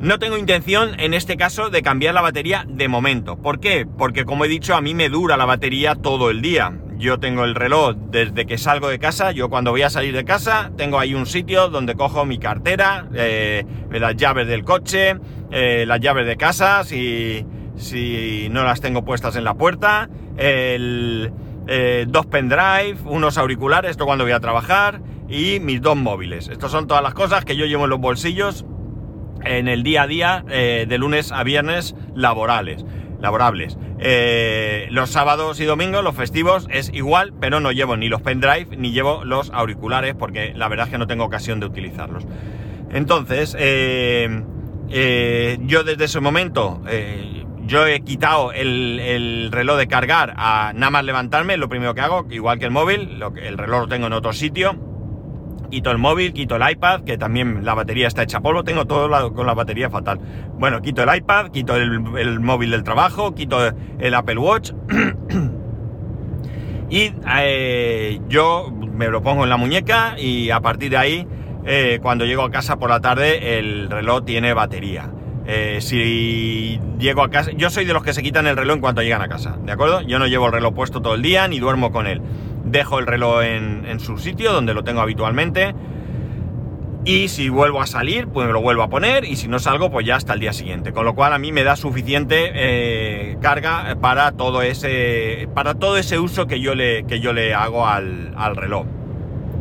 No 0.00 0.20
tengo 0.20 0.36
intención 0.36 1.00
en 1.00 1.12
este 1.12 1.36
caso 1.36 1.70
de 1.70 1.82
cambiar 1.82 2.14
la 2.14 2.20
batería 2.20 2.64
de 2.68 2.86
momento. 2.86 3.36
¿Por 3.36 3.58
qué? 3.58 3.84
Porque 3.84 4.24
como 4.24 4.44
he 4.44 4.48
dicho, 4.48 4.76
a 4.76 4.80
mí 4.80 4.94
me 4.94 5.08
dura 5.08 5.36
la 5.36 5.44
batería 5.44 5.96
todo 5.96 6.30
el 6.30 6.40
día. 6.40 6.78
Yo 6.96 7.18
tengo 7.18 7.42
el 7.42 7.56
reloj 7.56 7.96
desde 8.08 8.46
que 8.46 8.58
salgo 8.58 8.88
de 8.88 9.00
casa. 9.00 9.32
Yo 9.32 9.48
cuando 9.48 9.72
voy 9.72 9.82
a 9.82 9.90
salir 9.90 10.14
de 10.14 10.24
casa 10.24 10.70
tengo 10.76 11.00
ahí 11.00 11.14
un 11.14 11.26
sitio 11.26 11.68
donde 11.68 11.96
cojo 11.96 12.24
mi 12.24 12.38
cartera, 12.38 13.08
eh, 13.12 13.64
las 13.90 14.14
llaves 14.16 14.46
del 14.46 14.62
coche, 14.62 15.16
eh, 15.50 15.84
las 15.84 15.98
llaves 15.98 16.28
de 16.28 16.36
casa, 16.36 16.84
si, 16.84 17.44
si 17.76 18.46
no 18.52 18.62
las 18.62 18.80
tengo 18.80 19.04
puestas 19.04 19.34
en 19.34 19.42
la 19.42 19.54
puerta, 19.54 20.08
el, 20.36 21.32
eh, 21.66 22.06
dos 22.08 22.26
pendrive, 22.26 22.98
unos 23.04 23.36
auriculares, 23.36 23.90
esto 23.90 24.06
cuando 24.06 24.22
voy 24.22 24.32
a 24.32 24.40
trabajar, 24.40 25.00
y 25.28 25.58
mis 25.58 25.82
dos 25.82 25.96
móviles. 25.96 26.48
Estas 26.48 26.70
son 26.70 26.86
todas 26.86 27.02
las 27.02 27.14
cosas 27.14 27.44
que 27.44 27.56
yo 27.56 27.66
llevo 27.66 27.84
en 27.84 27.90
los 27.90 27.98
bolsillos 27.98 28.64
en 29.44 29.68
el 29.68 29.82
día 29.82 30.02
a 30.02 30.06
día 30.06 30.44
eh, 30.48 30.86
de 30.88 30.98
lunes 30.98 31.32
a 31.32 31.42
viernes 31.42 31.94
laborales, 32.14 32.84
laborables. 33.20 33.78
Eh, 33.98 34.88
los 34.90 35.10
sábados 35.10 35.60
y 35.60 35.64
domingos, 35.64 36.04
los 36.04 36.14
festivos, 36.14 36.68
es 36.70 36.90
igual, 36.92 37.32
pero 37.40 37.60
no 37.60 37.72
llevo 37.72 37.96
ni 37.96 38.08
los 38.08 38.22
pendrive 38.22 38.76
ni 38.76 38.92
llevo 38.92 39.24
los 39.24 39.50
auriculares 39.50 40.14
porque 40.14 40.52
la 40.54 40.68
verdad 40.68 40.86
es 40.86 40.92
que 40.92 40.98
no 40.98 41.06
tengo 41.06 41.24
ocasión 41.24 41.60
de 41.60 41.66
utilizarlos. 41.66 42.24
Entonces, 42.90 43.56
eh, 43.58 44.28
yo 45.60 45.84
desde 45.84 46.04
ese 46.04 46.20
momento, 46.20 46.82
yo 47.66 47.86
he 47.86 48.00
quitado 48.00 48.52
el, 48.52 49.50
reloj 49.52 49.76
de 49.76 49.88
cargar 49.88 50.32
a 50.36 50.72
nada 50.74 50.90
más 50.90 51.04
levantarme, 51.04 51.58
lo 51.58 51.68
primero 51.68 51.94
que 51.94 52.00
hago, 52.00 52.26
igual 52.30 52.58
que 52.58 52.64
el 52.64 52.70
móvil, 52.70 53.22
el 53.42 53.58
reloj 53.58 53.80
lo 53.80 53.88
tengo 53.88 54.06
en 54.06 54.14
otro 54.14 54.32
sitio 54.32 54.87
quito 55.70 55.90
el 55.90 55.98
móvil, 55.98 56.32
quito 56.32 56.56
el 56.56 56.70
iPad, 56.70 57.02
que 57.02 57.18
también 57.18 57.64
la 57.64 57.74
batería 57.74 58.06
está 58.06 58.22
hecha 58.22 58.40
polvo, 58.40 58.64
tengo 58.64 58.86
todo 58.86 59.34
con 59.34 59.46
la 59.46 59.54
batería 59.54 59.90
fatal. 59.90 60.20
Bueno, 60.58 60.80
quito 60.82 61.02
el 61.02 61.16
iPad, 61.16 61.50
quito 61.50 61.76
el, 61.76 62.40
móvil 62.40 62.70
del 62.70 62.84
trabajo, 62.84 63.34
quito 63.34 63.58
el 63.98 64.14
Apple 64.14 64.38
Watch. 64.38 64.72
y 66.90 67.12
eh, 67.40 68.20
yo 68.28 68.70
me 68.70 69.08
lo 69.08 69.22
pongo 69.22 69.44
en 69.44 69.50
la 69.50 69.56
muñeca 69.56 70.18
y 70.18 70.50
a 70.50 70.60
partir 70.60 70.90
de 70.90 70.96
ahí, 70.96 71.26
eh, 71.64 71.98
cuando 72.02 72.24
llego 72.24 72.42
a 72.42 72.50
casa 72.50 72.78
por 72.78 72.90
la 72.90 73.00
tarde, 73.00 73.58
el 73.58 73.90
reloj 73.90 74.24
tiene 74.24 74.54
batería. 74.54 75.10
Eh, 75.50 75.80
si 75.80 76.78
llego 76.98 77.22
a 77.22 77.30
casa, 77.30 77.52
yo 77.52 77.70
soy 77.70 77.86
de 77.86 77.94
los 77.94 78.02
que 78.02 78.12
se 78.12 78.22
quitan 78.22 78.46
el 78.46 78.56
reloj 78.56 78.76
en 78.76 78.80
cuanto 78.82 79.00
llegan 79.00 79.22
a 79.22 79.28
casa, 79.28 79.56
¿de 79.64 79.72
acuerdo? 79.72 80.02
Yo 80.02 80.18
no 80.18 80.26
llevo 80.26 80.46
el 80.46 80.52
reloj 80.52 80.74
puesto 80.74 81.00
todo 81.00 81.14
el 81.14 81.22
día 81.22 81.48
ni 81.48 81.58
duermo 81.58 81.90
con 81.90 82.06
él 82.06 82.20
dejo 82.70 82.98
el 82.98 83.06
reloj 83.06 83.42
en, 83.42 84.00
su 84.00 84.18
sitio 84.18 84.52
donde 84.52 84.74
lo 84.74 84.84
tengo 84.84 85.00
habitualmente. 85.00 85.74
Y 87.04 87.28
si 87.28 87.48
vuelvo 87.48 87.80
a 87.80 87.86
salir, 87.86 88.28
pues 88.28 88.46
me 88.46 88.52
lo 88.52 88.60
vuelvo 88.60 88.82
a 88.82 88.90
poner. 88.90 89.24
Y 89.24 89.36
si 89.36 89.48
no 89.48 89.58
salgo, 89.58 89.90
pues 89.90 90.06
ya 90.06 90.16
hasta 90.16 90.34
el 90.34 90.40
día 90.40 90.52
siguiente. 90.52 90.92
Con 90.92 91.04
lo 91.04 91.14
cual 91.14 91.32
a 91.32 91.38
mí 91.38 91.52
me 91.52 91.64
da 91.64 91.76
suficiente 91.76 92.50
eh, 92.54 93.38
carga 93.40 93.96
para 94.00 94.32
todo 94.32 94.62
ese. 94.62 95.48
para 95.54 95.74
todo 95.74 95.96
ese 95.96 96.18
uso 96.18 96.46
que 96.46 96.60
yo 96.60 96.74
le, 96.74 97.04
que 97.04 97.20
yo 97.20 97.32
le 97.32 97.54
hago 97.54 97.86
al, 97.86 98.34
reloj. 98.56 98.86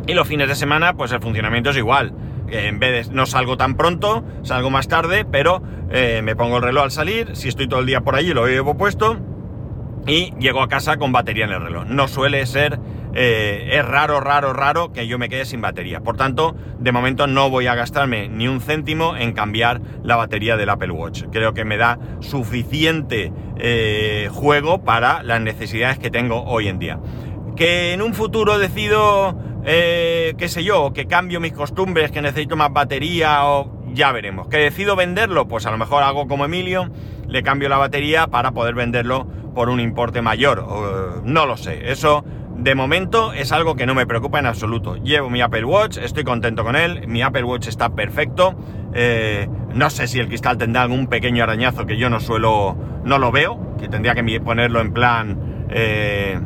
Y 0.07 0.13
los 0.13 0.27
fines 0.27 0.47
de 0.47 0.55
semana, 0.55 0.93
pues 0.93 1.11
el 1.11 1.21
funcionamiento 1.21 1.69
es 1.69 1.77
igual. 1.77 2.13
En 2.49 2.79
vez 2.79 3.07
de 3.07 3.13
no 3.13 3.25
salgo 3.25 3.57
tan 3.57 3.75
pronto, 3.75 4.23
salgo 4.43 4.69
más 4.69 4.87
tarde, 4.87 5.25
pero 5.25 5.61
eh, 5.89 6.21
me 6.23 6.35
pongo 6.35 6.57
el 6.57 6.63
reloj 6.63 6.85
al 6.85 6.91
salir. 6.91 7.35
Si 7.35 7.49
estoy 7.49 7.67
todo 7.67 7.81
el 7.81 7.85
día 7.85 8.01
por 8.01 8.15
allí, 8.15 8.33
lo 8.33 8.47
llevo 8.47 8.75
puesto. 8.75 9.17
Y 10.07 10.33
llego 10.39 10.61
a 10.61 10.69
casa 10.69 10.97
con 10.97 11.11
batería 11.11 11.45
en 11.45 11.51
el 11.51 11.61
reloj. 11.61 11.85
No 11.85 12.07
suele 12.07 12.45
ser 12.45 12.79
eh, 13.13 13.69
es 13.73 13.85
raro, 13.85 14.19
raro, 14.19 14.53
raro 14.53 14.91
que 14.91 15.07
yo 15.07 15.17
me 15.17 15.29
quede 15.29 15.45
sin 15.45 15.61
batería. 15.61 16.01
Por 16.01 16.17
tanto, 16.17 16.55
de 16.79 16.91
momento 16.91 17.27
no 17.27 17.49
voy 17.49 17.67
a 17.67 17.75
gastarme 17.75 18.29
ni 18.29 18.47
un 18.47 18.61
céntimo 18.61 19.15
en 19.15 19.33
cambiar 19.33 19.81
la 20.03 20.15
batería 20.15 20.57
del 20.57 20.69
Apple 20.69 20.91
Watch. 20.91 21.23
Creo 21.31 21.53
que 21.53 21.65
me 21.65 21.77
da 21.77 21.99
suficiente 22.19 23.31
eh, 23.57 24.29
juego 24.31 24.83
para 24.83 25.23
las 25.23 25.41
necesidades 25.41 25.99
que 25.99 26.09
tengo 26.09 26.43
hoy 26.43 26.67
en 26.67 26.79
día. 26.79 26.99
Que 27.55 27.93
en 27.93 28.01
un 28.01 28.13
futuro 28.13 28.59
decido, 28.59 29.35
eh, 29.65 30.35
qué 30.37 30.47
sé 30.47 30.63
yo, 30.63 30.93
que 30.93 31.07
cambio 31.07 31.39
mis 31.39 31.53
costumbres, 31.53 32.11
que 32.11 32.21
necesito 32.21 32.55
más 32.55 32.71
batería 32.71 33.45
o 33.45 33.83
ya 33.93 34.11
veremos. 34.11 34.47
Que 34.47 34.57
decido 34.57 34.95
venderlo, 34.95 35.47
pues 35.47 35.65
a 35.65 35.71
lo 35.71 35.77
mejor 35.77 36.03
hago 36.03 36.27
como 36.27 36.45
Emilio, 36.45 36.91
le 37.27 37.41
cambio 37.41 37.67
la 37.67 37.77
batería 37.77 38.27
para 38.27 38.51
poder 38.51 38.75
venderlo 38.75 39.25
por 39.55 39.69
un 39.69 39.79
importe 39.79 40.21
mayor. 40.21 41.23
no 41.23 41.45
lo 41.47 41.57
sé, 41.57 41.89
eso 41.91 42.23
de 42.67 42.75
momento 42.75 43.31
es 43.31 43.53
algo 43.53 43.77
que 43.77 43.85
no 43.85 43.95
me 43.95 44.05
preocupa 44.05 44.39
en 44.39 44.45
absoluto. 44.45 44.97
Llevo 44.97 45.29
mi 45.29 45.39
Apple 45.39 45.63
Watch, 45.63 45.99
estoy 45.99 46.25
contento 46.25 46.65
con 46.65 46.75
él, 46.75 47.07
mi 47.07 47.21
Apple 47.21 47.45
Watch 47.45 47.67
está 47.67 47.95
perfecto. 47.95 48.55
Eh, 48.93 49.47
no 49.73 49.89
sé 49.89 50.05
si 50.07 50.19
el 50.19 50.27
cristal 50.27 50.57
tendrá 50.57 50.81
algún 50.81 51.07
pequeño 51.07 51.43
arañazo 51.43 51.85
que 51.85 51.95
yo 51.95 52.09
no 52.09 52.19
suelo, 52.19 52.75
no 53.05 53.19
lo 53.19 53.31
veo, 53.31 53.77
que 53.79 53.87
tendría 53.87 54.15
que 54.15 54.41
ponerlo 54.41 54.81
en 54.81 54.91
plan 54.91 55.67
eh, 55.69 56.41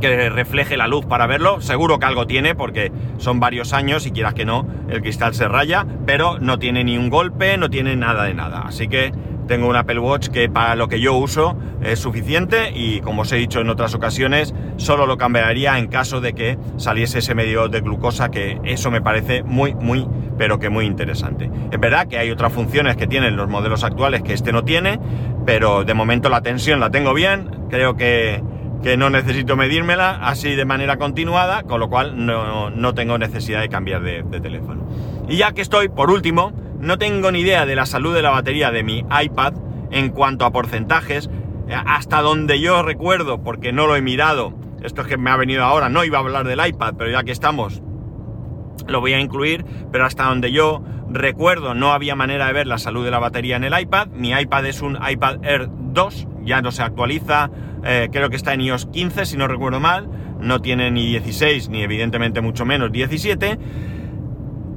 que 0.00 0.28
refleje 0.28 0.76
la 0.76 0.88
luz 0.88 1.06
para 1.06 1.28
verlo. 1.28 1.60
Seguro 1.60 2.00
que 2.00 2.06
algo 2.06 2.26
tiene 2.26 2.56
porque 2.56 2.90
son 3.18 3.38
varios 3.38 3.72
años 3.72 4.06
y 4.06 4.10
quieras 4.10 4.34
que 4.34 4.44
no, 4.44 4.66
el 4.88 5.02
cristal 5.02 5.34
se 5.34 5.46
raya, 5.46 5.86
pero 6.04 6.40
no 6.40 6.58
tiene 6.58 6.82
ni 6.82 6.98
un 6.98 7.10
golpe, 7.10 7.56
no 7.58 7.70
tiene 7.70 7.94
nada 7.94 8.24
de 8.24 8.34
nada. 8.34 8.62
Así 8.66 8.88
que 8.88 9.12
tengo 9.48 9.66
un 9.66 9.74
Apple 9.74 9.98
Watch 9.98 10.28
que 10.28 10.48
para 10.48 10.76
lo 10.76 10.86
que 10.86 11.00
yo 11.00 11.14
uso 11.14 11.56
es 11.82 11.98
suficiente 11.98 12.70
y 12.72 13.00
como 13.00 13.22
os 13.22 13.32
he 13.32 13.36
dicho 13.36 13.60
en 13.60 13.70
otras 13.70 13.94
ocasiones, 13.94 14.54
solo 14.76 15.06
lo 15.06 15.16
cambiaría 15.18 15.76
en 15.78 15.88
caso 15.88 16.20
de 16.20 16.34
que 16.34 16.56
saliese 16.76 17.18
ese 17.18 17.34
medio 17.34 17.68
de 17.68 17.80
glucosa, 17.80 18.30
que 18.30 18.60
eso 18.62 18.92
me 18.92 19.00
parece 19.00 19.42
muy, 19.42 19.74
muy, 19.74 20.06
pero 20.36 20.60
que 20.60 20.68
muy 20.68 20.86
interesante. 20.86 21.50
Es 21.72 21.80
verdad 21.80 22.06
que 22.06 22.18
hay 22.18 22.30
otras 22.30 22.52
funciones 22.52 22.96
que 22.96 23.08
tienen 23.08 23.36
los 23.36 23.48
modelos 23.48 23.82
actuales 23.82 24.22
que 24.22 24.34
este 24.34 24.52
no 24.52 24.62
tiene, 24.62 25.00
pero 25.44 25.82
de 25.82 25.94
momento 25.94 26.28
la 26.28 26.42
tensión 26.42 26.78
la 26.78 26.90
tengo 26.90 27.14
bien, 27.14 27.50
creo 27.70 27.96
que, 27.96 28.42
no 28.96 29.10
necesito 29.10 29.56
medírmela 29.56 30.18
así 30.22 30.54
de 30.54 30.64
manera 30.64 30.96
continuada, 30.96 31.62
con 31.64 31.80
lo 31.80 31.88
cual 31.88 32.26
no, 32.26 32.94
tengo 32.94 33.18
necesidad 33.18 33.60
de 33.60 33.68
cambiar 33.68 34.02
de 34.02 34.40
teléfono. 34.40 34.88
Y 35.28 35.36
ya 35.36 35.52
que 35.52 35.60
estoy, 35.60 35.88
por 35.88 36.10
último, 36.10 36.52
no 36.80 36.96
tengo 36.96 37.30
ni 37.30 37.40
idea 37.40 37.66
de 37.66 37.74
la 37.74 37.86
salud 37.86 38.14
de 38.14 38.22
la 38.22 38.30
batería 38.30 38.70
de 38.70 38.82
mi 38.82 39.04
iPad 39.22 39.54
en 39.90 40.10
cuanto 40.10 40.44
a 40.44 40.52
porcentajes. 40.52 41.28
Hasta 41.70 42.22
donde 42.22 42.60
yo 42.60 42.82
recuerdo, 42.82 43.42
porque 43.42 43.72
no 43.72 43.86
lo 43.86 43.94
he 43.94 44.00
mirado, 44.00 44.54
esto 44.82 45.02
es 45.02 45.06
que 45.06 45.18
me 45.18 45.30
ha 45.30 45.36
venido 45.36 45.64
ahora, 45.64 45.90
no 45.90 46.02
iba 46.04 46.16
a 46.16 46.22
hablar 46.22 46.46
del 46.46 46.66
iPad, 46.66 46.94
pero 46.96 47.10
ya 47.10 47.24
que 47.24 47.32
estamos, 47.32 47.82
lo 48.86 49.00
voy 49.00 49.12
a 49.12 49.20
incluir, 49.20 49.66
pero 49.92 50.06
hasta 50.06 50.24
donde 50.24 50.50
yo 50.50 50.82
recuerdo 51.10 51.74
no 51.74 51.92
había 51.92 52.14
manera 52.14 52.46
de 52.46 52.52
ver 52.54 52.66
la 52.66 52.78
salud 52.78 53.04
de 53.04 53.10
la 53.10 53.18
batería 53.18 53.56
en 53.56 53.64
el 53.64 53.78
iPad. 53.78 54.08
Mi 54.08 54.30
iPad 54.30 54.64
es 54.64 54.80
un 54.80 54.98
iPad 55.06 55.44
Air 55.44 55.68
2, 55.68 56.26
ya 56.48 56.60
no 56.62 56.72
se 56.72 56.82
actualiza, 56.82 57.50
eh, 57.84 58.08
creo 58.10 58.30
que 58.30 58.36
está 58.36 58.54
en 58.54 58.62
iOS 58.62 58.86
15 58.86 59.26
si 59.26 59.36
no 59.36 59.46
recuerdo 59.46 59.78
mal, 59.78 60.08
no 60.40 60.60
tiene 60.60 60.90
ni 60.90 61.06
16 61.06 61.68
ni 61.68 61.82
evidentemente 61.82 62.40
mucho 62.40 62.64
menos 62.64 62.90
17. 62.90 63.58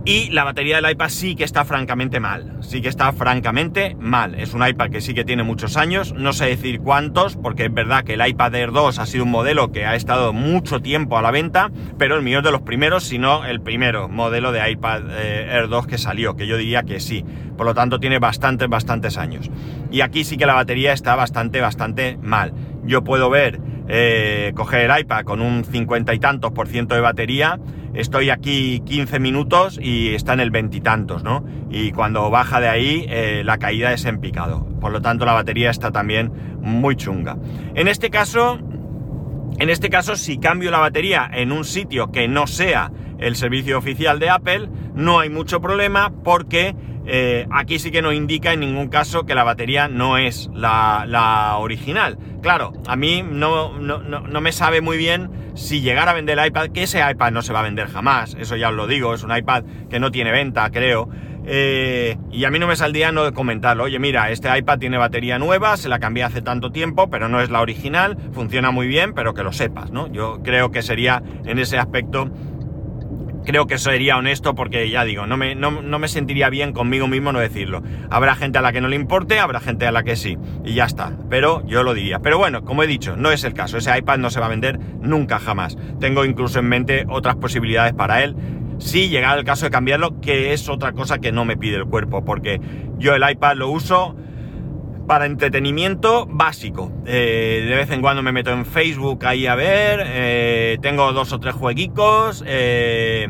Y 0.03 0.31
la 0.31 0.43
batería 0.43 0.81
del 0.81 0.91
iPad 0.91 1.09
sí 1.09 1.35
que 1.35 1.43
está 1.43 1.63
francamente 1.63 2.19
mal, 2.19 2.57
sí 2.61 2.81
que 2.81 2.89
está 2.89 3.13
francamente 3.13 3.95
mal. 3.99 4.33
Es 4.33 4.55
un 4.55 4.67
iPad 4.67 4.89
que 4.89 4.99
sí 4.99 5.13
que 5.13 5.23
tiene 5.23 5.43
muchos 5.43 5.77
años, 5.77 6.15
no 6.17 6.33
sé 6.33 6.45
decir 6.45 6.79
cuántos, 6.79 7.35
porque 7.35 7.65
es 7.65 7.73
verdad 7.73 8.03
que 8.03 8.15
el 8.15 8.27
iPad 8.27 8.55
Air 8.55 8.71
2 8.71 8.97
ha 8.97 9.05
sido 9.05 9.25
un 9.25 9.29
modelo 9.29 9.71
que 9.71 9.85
ha 9.85 9.95
estado 9.95 10.33
mucho 10.33 10.79
tiempo 10.79 11.19
a 11.19 11.21
la 11.21 11.29
venta, 11.29 11.69
pero 11.99 12.15
el 12.15 12.23
mío 12.23 12.39
es 12.39 12.43
de 12.43 12.51
los 12.51 12.63
primeros, 12.63 13.03
si 13.03 13.19
no 13.19 13.45
el 13.45 13.61
primero 13.61 14.09
modelo 14.09 14.51
de 14.51 14.71
iPad 14.71 15.03
eh, 15.11 15.47
Air 15.51 15.69
2 15.69 15.85
que 15.85 15.99
salió, 15.99 16.35
que 16.35 16.47
yo 16.47 16.57
diría 16.57 16.81
que 16.81 16.99
sí. 16.99 17.23
Por 17.55 17.67
lo 17.67 17.75
tanto 17.75 17.99
tiene 17.99 18.17
bastantes, 18.17 18.67
bastantes 18.67 19.19
años. 19.19 19.51
Y 19.91 20.01
aquí 20.01 20.23
sí 20.23 20.35
que 20.35 20.47
la 20.47 20.55
batería 20.55 20.93
está 20.93 21.15
bastante, 21.15 21.61
bastante 21.61 22.17
mal. 22.23 22.53
Yo 22.83 23.03
puedo 23.03 23.29
ver, 23.29 23.59
eh, 23.87 24.51
coger 24.55 24.89
el 24.89 24.99
iPad 25.01 25.23
con 25.23 25.41
un 25.41 25.63
cincuenta 25.63 26.13
y 26.13 26.19
tantos 26.19 26.51
por 26.51 26.67
ciento 26.67 26.95
de 26.95 27.01
batería, 27.01 27.59
estoy 27.93 28.29
aquí 28.29 28.81
15 28.85 29.19
minutos 29.19 29.79
y 29.81 30.13
está 30.15 30.33
en 30.33 30.39
el 30.39 30.51
veintitantos, 30.51 31.23
¿no? 31.23 31.45
Y 31.69 31.91
cuando 31.91 32.29
baja 32.29 32.59
de 32.59 32.69
ahí, 32.69 33.05
eh, 33.09 33.43
la 33.45 33.57
caída 33.57 33.93
es 33.93 34.05
en 34.05 34.19
picado. 34.19 34.65
Por 34.79 34.91
lo 34.91 35.01
tanto, 35.01 35.25
la 35.25 35.33
batería 35.33 35.69
está 35.69 35.91
también 35.91 36.31
muy 36.61 36.95
chunga. 36.95 37.37
En 37.75 37.87
este 37.87 38.09
caso, 38.09 38.59
en 39.59 39.69
este 39.69 39.89
caso, 39.89 40.15
si 40.15 40.37
cambio 40.37 40.71
la 40.71 40.79
batería 40.79 41.29
en 41.31 41.51
un 41.51 41.65
sitio 41.65 42.11
que 42.11 42.27
no 42.27 42.47
sea 42.47 42.91
el 43.19 43.35
servicio 43.35 43.77
oficial 43.77 44.19
de 44.19 44.29
Apple, 44.29 44.69
no 44.95 45.19
hay 45.19 45.29
mucho 45.29 45.61
problema 45.61 46.11
porque 46.23 46.75
eh, 47.05 47.47
aquí 47.51 47.79
sí 47.79 47.91
que 47.91 48.01
no 48.01 48.11
indica 48.11 48.53
en 48.53 48.59
ningún 48.59 48.87
caso 48.87 49.25
que 49.25 49.35
la 49.35 49.43
batería 49.43 49.87
no 49.87 50.17
es 50.17 50.49
la, 50.53 51.55
original. 51.57 52.17
Claro, 52.41 52.73
a 52.87 52.95
mí 52.95 53.23
no, 53.23 53.79
no, 53.79 54.41
me 54.41 54.51
sabe 54.51 54.81
muy 54.81 54.97
bien 54.97 55.29
si 55.55 55.81
llegar 55.81 56.09
a 56.09 56.13
vender 56.13 56.39
el 56.39 56.47
iPad, 56.47 56.69
que 56.69 56.83
ese 56.83 56.99
iPad 57.07 57.31
no 57.31 57.41
se 57.41 57.53
va 57.53 57.59
a 57.59 57.63
vender 57.63 57.87
jamás, 57.87 58.35
eso 58.39 58.55
ya 58.55 58.69
os 58.69 58.75
lo 58.75 58.87
digo, 58.87 59.13
es 59.13 59.23
un 59.23 59.35
iPad 59.35 59.63
que 59.89 59.99
no 59.99 60.11
tiene 60.11 60.31
venta, 60.31 60.69
creo. 60.71 61.09
Eh, 61.43 62.17
y 62.31 62.45
a 62.45 62.51
mí 62.51 62.59
no 62.59 62.67
me 62.67 62.75
saldría 62.75 63.11
no 63.11 63.33
comentarlo, 63.33 63.85
oye 63.85 63.97
mira, 63.97 64.29
este 64.29 64.55
iPad 64.55 64.77
tiene 64.77 64.97
batería 64.97 65.39
nueva, 65.39 65.75
se 65.75 65.89
la 65.89 65.97
cambié 65.97 66.23
hace 66.23 66.41
tanto 66.41 66.71
tiempo, 66.71 67.09
pero 67.09 67.29
no 67.29 67.41
es 67.41 67.49
la 67.49 67.61
original, 67.61 68.15
funciona 68.31 68.69
muy 68.69 68.87
bien, 68.87 69.13
pero 69.13 69.33
que 69.33 69.43
lo 69.43 69.51
sepas, 69.51 69.91
¿no? 69.91 70.07
Yo 70.11 70.41
creo 70.43 70.71
que 70.71 70.83
sería 70.83 71.23
en 71.45 71.57
ese 71.57 71.79
aspecto 71.79 72.29
creo 73.45 73.67
que 73.67 73.77
sería 73.77 74.17
honesto 74.17 74.55
porque 74.55 74.89
ya 74.89 75.03
digo, 75.03 75.25
no 75.25 75.37
me, 75.37 75.55
no, 75.55 75.71
me, 75.71 76.07
sentiría 76.07 76.49
bien 76.49 76.73
conmigo 76.73 77.07
mismo 77.07 77.31
no 77.31 77.39
decirlo. 77.39 77.81
Habrá 78.09 78.35
gente 78.35 78.57
a 78.59 78.61
la 78.61 78.71
que 78.71 78.81
no 78.81 78.87
le 78.87 78.95
importe, 78.95 79.39
habrá 79.39 79.59
gente 79.59 79.87
a 79.87 79.91
la 79.91 80.03
que 80.03 80.15
sí, 80.15 80.37
y 80.65 80.73
ya 80.73 80.85
está. 80.85 81.13
Pero 81.29 81.65
yo 81.65 81.83
lo 81.83 81.93
diría. 81.93 82.19
Pero 82.19 82.37
bueno, 82.37 82.63
como 82.63 82.83
he 82.83 82.87
dicho, 82.87 83.15
no 83.15 83.31
es 83.31 83.43
el 83.43 83.53
caso. 83.53 83.77
Ese 83.77 83.97
iPad 83.97 84.17
no 84.17 84.29
se 84.29 84.39
va 84.39 84.47
a 84.47 84.49
vender 84.49 84.79
nunca 85.01 85.39
jamás. 85.39 85.77
Tengo 85.99 86.25
incluso 86.25 86.59
en 86.59 86.69
mente 86.69 87.05
otras 87.09 87.35
posibilidades 87.35 87.93
para 87.93 88.23
él. 88.23 88.35
Si 88.79 89.09
llegara 89.09 89.37
el 89.37 89.45
caso 89.45 89.65
de 89.65 89.71
cambiarlo, 89.71 90.19
que 90.21 90.53
es 90.53 90.67
otra 90.67 90.91
cosa 90.93 91.19
que 91.19 91.31
no 91.31 91.45
me 91.45 91.55
pide 91.55 91.77
el 91.77 91.85
cuerpo, 91.85 92.25
porque 92.25 92.59
yo 92.97 93.13
el 93.13 93.29
iPad 93.29 93.57
lo 93.57 93.69
uso 93.69 94.15
para 95.07 95.25
entretenimiento 95.25 96.25
básico. 96.25 96.91
Eh, 97.05 97.65
de 97.67 97.75
vez 97.75 97.89
en 97.91 98.01
cuando 98.01 98.23
me 98.23 98.31
meto 98.31 98.51
en 98.51 98.65
Facebook 98.65 99.25
ahí 99.25 99.47
a 99.47 99.55
ver, 99.55 100.03
eh, 100.05 100.77
tengo 100.81 101.11
dos 101.13 101.33
o 101.33 101.39
tres 101.39 101.53
jueguicos, 101.53 102.43
eh, 102.47 103.29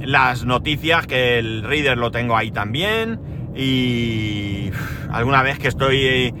las 0.00 0.44
noticias 0.44 1.06
que 1.06 1.38
el 1.38 1.62
reader 1.62 1.98
lo 1.98 2.10
tengo 2.10 2.36
ahí 2.36 2.50
también 2.50 3.20
y 3.54 4.70
alguna 5.10 5.42
vez 5.42 5.58
que 5.58 5.68
estoy 5.68 6.34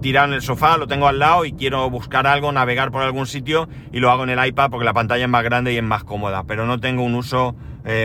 tirado 0.00 0.28
en 0.28 0.34
el 0.34 0.42
sofá, 0.42 0.76
lo 0.76 0.86
tengo 0.86 1.08
al 1.08 1.18
lado 1.18 1.44
y 1.44 1.52
quiero 1.52 1.88
buscar 1.90 2.26
algo, 2.26 2.52
navegar 2.52 2.90
por 2.90 3.02
algún 3.02 3.26
sitio 3.26 3.68
y 3.92 4.00
lo 4.00 4.10
hago 4.10 4.24
en 4.24 4.30
el 4.30 4.46
iPad 4.46 4.70
porque 4.70 4.84
la 4.84 4.92
pantalla 4.92 5.24
es 5.24 5.30
más 5.30 5.44
grande 5.44 5.72
y 5.72 5.76
es 5.76 5.82
más 5.82 6.04
cómoda, 6.04 6.44
pero 6.44 6.66
no 6.66 6.78
tengo 6.80 7.02
un 7.02 7.14
uso 7.14 7.56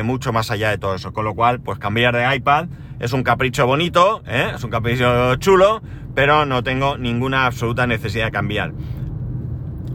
mucho 0.03 0.33
más 0.33 0.51
allá 0.51 0.69
de 0.69 0.77
todo 0.77 0.95
eso, 0.95 1.13
con 1.13 1.23
lo 1.23 1.35
cual 1.35 1.61
pues 1.61 1.79
cambiar 1.79 2.15
de 2.15 2.35
iPad 2.35 2.67
es 2.99 3.13
un 3.13 3.23
capricho 3.23 3.65
bonito, 3.65 4.21
¿eh? 4.27 4.51
es 4.53 4.63
un 4.63 4.69
capricho 4.69 5.35
chulo, 5.37 5.81
pero 6.15 6.45
no 6.45 6.63
tengo 6.63 6.97
ninguna 6.97 7.45
absoluta 7.45 7.87
necesidad 7.87 8.25
de 8.25 8.31
cambiar. 8.31 8.73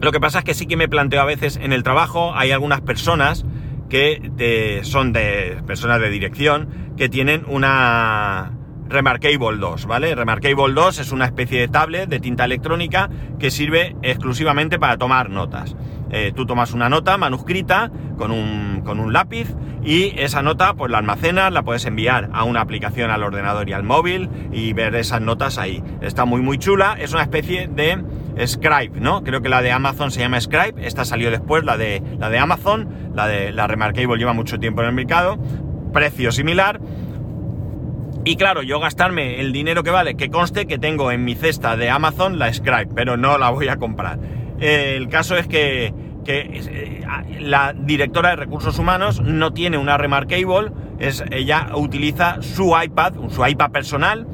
Lo 0.01 0.11
que 0.11 0.19
pasa 0.19 0.39
es 0.39 0.45
que 0.45 0.53
sí 0.53 0.65
que 0.65 0.75
me 0.75 0.89
planteo 0.89 1.21
a 1.21 1.25
veces 1.25 1.57
en 1.57 1.71
el 1.71 1.83
trabajo, 1.83 2.33
hay 2.35 2.51
algunas 2.51 2.81
personas 2.81 3.45
que 3.89 4.81
son 4.83 5.13
de 5.13 5.61
personas 5.67 6.01
de 6.01 6.09
dirección 6.09 6.93
que 6.97 7.07
tienen 7.07 7.45
una 7.47 8.51
Remarkable 8.87 9.57
2, 9.57 9.85
¿vale? 9.87 10.13
Remarkable 10.13 10.73
2 10.73 10.99
es 10.99 11.11
una 11.11 11.25
especie 11.25 11.59
de 11.59 11.67
tablet 11.67 12.07
de 12.07 12.19
tinta 12.19 12.45
electrónica 12.45 13.09
que 13.39 13.49
sirve 13.49 13.95
exclusivamente 14.03 14.77
para 14.77 14.97
tomar 14.97 15.29
notas. 15.29 15.75
Eh, 16.11 16.31
tú 16.35 16.45
tomas 16.45 16.71
una 16.73 16.87
nota 16.87 17.17
manuscrita 17.17 17.91
con 18.17 18.31
un, 18.31 18.81
con 18.85 18.99
un 18.99 19.11
lápiz 19.11 19.47
y 19.83 20.13
esa 20.17 20.43
nota 20.43 20.75
pues 20.75 20.91
la 20.91 20.99
almacenas, 20.99 21.51
la 21.51 21.63
puedes 21.63 21.85
enviar 21.85 22.29
a 22.31 22.43
una 22.43 22.61
aplicación 22.61 23.09
al 23.09 23.23
ordenador 23.23 23.67
y 23.69 23.73
al 23.73 23.83
móvil 23.83 24.29
y 24.51 24.73
ver 24.73 24.95
esas 24.95 25.21
notas 25.21 25.57
ahí. 25.57 25.83
Está 26.01 26.25
muy 26.25 26.41
muy 26.41 26.59
chula, 26.59 26.95
es 26.99 27.11
una 27.13 27.23
especie 27.23 27.67
de 27.67 28.03
Scribe, 28.45 28.99
¿no? 28.99 29.23
Creo 29.23 29.41
que 29.41 29.49
la 29.49 29.61
de 29.61 29.71
Amazon 29.71 30.11
se 30.11 30.19
llama 30.19 30.39
Scribe, 30.39 30.85
esta 30.85 31.05
salió 31.05 31.31
después, 31.31 31.63
la 31.63 31.77
de, 31.77 32.03
la 32.19 32.29
de 32.29 32.37
Amazon, 32.37 33.11
la 33.15 33.27
de 33.27 33.51
la 33.51 33.65
Remarkable 33.65 34.17
lleva 34.17 34.33
mucho 34.33 34.59
tiempo 34.59 34.81
en 34.81 34.89
el 34.89 34.93
mercado, 34.93 35.39
precio 35.93 36.31
similar. 36.31 36.81
Y 38.25 38.37
claro, 38.37 38.63
yo 38.63 38.79
gastarme 38.79 39.39
el 39.39 39.53
dinero 39.53 39.83
que 39.83 39.91
vale, 39.91 40.15
que 40.15 40.31
conste 40.31 40.65
que 40.65 40.79
tengo 40.79 41.11
en 41.11 41.23
mi 41.23 41.35
cesta 41.35 41.77
de 41.77 41.91
Amazon 41.91 42.39
la 42.39 42.51
Scribe, 42.51 42.89
pero 42.95 43.17
no 43.17 43.37
la 43.37 43.51
voy 43.51 43.67
a 43.67 43.77
comprar. 43.77 44.19
el 44.59 45.07
caso 45.09 45.37
es 45.37 45.47
que 45.47 45.93
eh, 46.27 47.05
la 47.39 47.73
directora 47.77 48.31
de 48.31 48.35
recursos 48.37 48.79
humanos 48.79 49.21
no 49.21 49.53
tiene 49.53 49.77
una 49.77 49.97
Remarkable, 49.97 50.71
es, 50.97 51.23
ella 51.29 51.69
utiliza 51.75 52.41
su 52.41 52.73
iPad, 52.75 53.13
su 53.29 53.45
iPad 53.45 53.69
personal, 53.69 54.25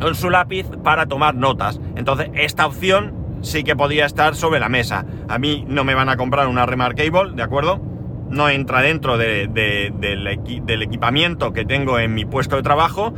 con 0.00 0.16
su 0.16 0.28
lápiz 0.28 0.66
para 0.82 1.06
tomar 1.06 1.36
notas. 1.36 1.80
Entonces, 1.94 2.30
esta 2.34 2.66
opción 2.66 3.38
sí 3.42 3.62
que 3.62 3.76
podría 3.76 4.06
estar 4.06 4.34
sobre 4.34 4.58
la 4.58 4.68
mesa. 4.68 5.06
A 5.28 5.38
mí 5.38 5.64
no 5.68 5.84
me 5.84 5.94
van 5.94 6.08
a 6.08 6.16
comprar 6.16 6.48
una 6.48 6.66
Remarkable, 6.66 7.34
¿de 7.34 7.42
acuerdo? 7.42 7.80
No 8.28 8.48
entra 8.48 8.82
dentro 8.82 9.18
del, 9.18 9.56
equipamiento 10.82 11.52
que 11.52 11.64
tengo 11.64 11.98
en 11.98 12.14
mi 12.14 12.24
puesto 12.24 12.56
de 12.56 12.62
trabajo. 12.62 13.14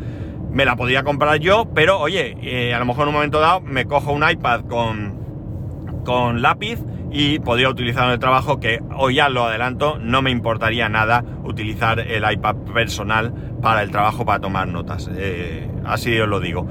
Me 0.50 0.64
la 0.64 0.76
podría 0.76 1.02
comprar 1.02 1.38
yo, 1.38 1.68
pero 1.74 1.98
oye, 2.00 2.36
eh, 2.42 2.74
a 2.74 2.78
lo 2.78 2.86
mejor 2.86 3.02
en 3.02 3.08
un 3.08 3.14
momento 3.14 3.40
dado 3.40 3.60
me 3.60 3.84
cojo 3.84 4.12
un 4.12 4.28
iPad 4.28 4.62
con, 4.62 6.02
con 6.04 6.40
lápiz 6.40 6.78
y 7.10 7.38
podría 7.38 7.68
utilizar 7.68 8.04
en 8.04 8.12
el 8.12 8.18
trabajo 8.18 8.60
que 8.60 8.80
hoy 8.96 9.16
ya 9.16 9.28
lo 9.28 9.44
adelanto, 9.44 9.98
no 9.98 10.22
me 10.22 10.30
importaría 10.30 10.88
nada 10.88 11.24
utilizar 11.44 12.00
el 12.00 12.30
iPad 12.30 12.56
personal 12.74 13.32
para 13.62 13.82
el 13.82 13.90
trabajo 13.90 14.24
para 14.24 14.40
tomar 14.40 14.68
notas. 14.68 15.10
Eh, 15.14 15.68
así 15.84 16.18
os 16.18 16.28
lo 16.28 16.40
digo. 16.40 16.66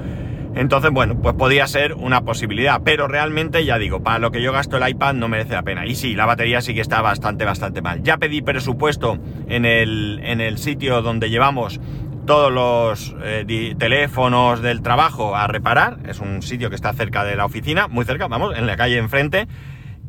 Entonces, 0.58 0.90
bueno, 0.90 1.14
pues 1.22 1.36
podría 1.36 1.66
ser 1.68 1.94
una 1.94 2.22
posibilidad, 2.22 2.82
pero 2.84 3.06
realmente 3.06 3.64
ya 3.64 3.78
digo, 3.78 4.02
para 4.02 4.18
lo 4.18 4.32
que 4.32 4.42
yo 4.42 4.52
gasto 4.52 4.76
el 4.76 4.88
iPad 4.88 5.14
no 5.14 5.28
merece 5.28 5.54
la 5.54 5.62
pena. 5.62 5.86
Y 5.86 5.94
sí, 5.94 6.14
la 6.14 6.26
batería 6.26 6.60
sí 6.60 6.74
que 6.74 6.80
está 6.80 7.00
bastante, 7.00 7.44
bastante 7.44 7.80
mal. 7.80 8.02
Ya 8.02 8.18
pedí 8.18 8.42
presupuesto 8.42 9.18
en 9.48 9.64
el, 9.64 10.20
en 10.24 10.40
el 10.40 10.58
sitio 10.58 11.00
donde 11.00 11.30
llevamos 11.30 11.80
todos 12.26 12.52
los 12.52 13.14
eh, 13.22 13.74
teléfonos 13.78 14.60
del 14.60 14.82
trabajo 14.82 15.36
a 15.36 15.46
reparar. 15.46 15.98
Es 16.08 16.18
un 16.18 16.42
sitio 16.42 16.70
que 16.70 16.76
está 16.76 16.92
cerca 16.92 17.24
de 17.24 17.36
la 17.36 17.44
oficina, 17.44 17.86
muy 17.86 18.04
cerca, 18.04 18.26
vamos, 18.26 18.58
en 18.58 18.66
la 18.66 18.76
calle 18.76 18.98
enfrente 18.98 19.46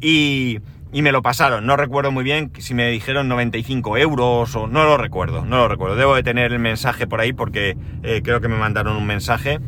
y, 0.02 0.60
me 0.92 1.12
lo 1.12 1.22
pasaron. 1.22 1.68
No 1.68 1.78
recuerdo 1.78 2.12
muy 2.12 2.24
bien 2.24 2.52
si 2.58 2.74
me 2.74 2.90
dijeron 2.90 3.28
95 3.28 3.98
euros 3.98 4.56
o 4.56 4.68
no 4.68 4.84
lo 4.84 4.98
recuerdo, 4.98 5.46
no 5.46 5.58
lo 5.58 5.68
recuerdo. 5.68 5.96
Debo 5.96 6.16
de 6.16 6.24
tener 6.24 6.52
el 6.52 6.60
mensaje 6.60 7.06
por 7.06 7.22
ahí 7.22 7.34
porque 7.34 7.78
eh, 8.02 8.22
creo 8.24 8.42
que 8.42 8.48
me 8.48 8.58
mandaron 8.58 8.98
un 8.98 9.06
mensaje. 9.06 9.60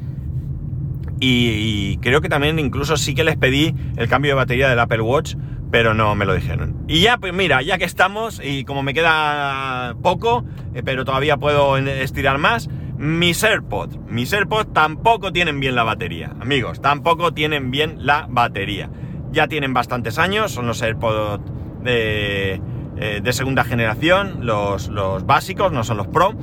Y, 1.24 1.98
creo 1.98 2.20
que 2.20 2.30
también 2.30 2.58
incluso 2.58 2.98
sí 2.98 3.14
que 3.14 3.24
les 3.24 3.38
pedí 3.38 3.76
el 3.96 4.08
cambio 4.08 4.32
de 4.32 4.36
batería 4.36 4.68
del 4.68 4.80
Apple 4.80 5.02
Watch, 5.02 5.36
pero 5.70 5.94
no 5.94 6.16
me 6.16 6.26
lo 6.26 6.34
dijeron. 6.34 6.84
Y 6.88 7.02
ya, 7.02 7.18
pues 7.18 7.32
mira, 7.32 7.62
ya 7.62 7.78
que 7.78 7.86
estamos, 7.86 8.42
y 8.44 8.66
como 8.66 8.82
me 8.82 8.96
queda 8.96 9.96
poco, 10.02 10.44
eh, 10.74 10.82
pero 10.84 11.06
todavía 11.06 11.38
puedo 11.38 11.78
estirar 11.78 12.40
más, 12.40 12.70
mis 12.98 13.44
AirPods. 13.44 14.00
Mis 14.10 14.34
AirPods 14.34 14.74
tampoco 14.74 15.32
tienen 15.32 15.60
bien 15.60 15.76
la 15.76 15.84
batería. 15.84 16.34
Amigos, 16.42 16.82
tampoco 16.82 17.34
tienen 17.34 17.70
bien 17.70 18.06
la 18.06 18.26
batería 18.28 18.90
ya 19.32 19.48
tienen 19.48 19.74
bastantes 19.74 20.20
años, 20.20 20.52
son 20.52 20.68
los 20.68 20.82
AirPods 20.82 21.44
de, 21.84 22.62
eh, 22.98 23.22
de 23.24 23.34
segunda 23.34 23.64
generación, 23.64 24.46
los, 24.46 24.90
los, 24.90 25.26
básicos, 25.26 25.72
no 25.72 25.84
son 25.84 25.98
los 25.98 26.08
Pro, 26.08 26.34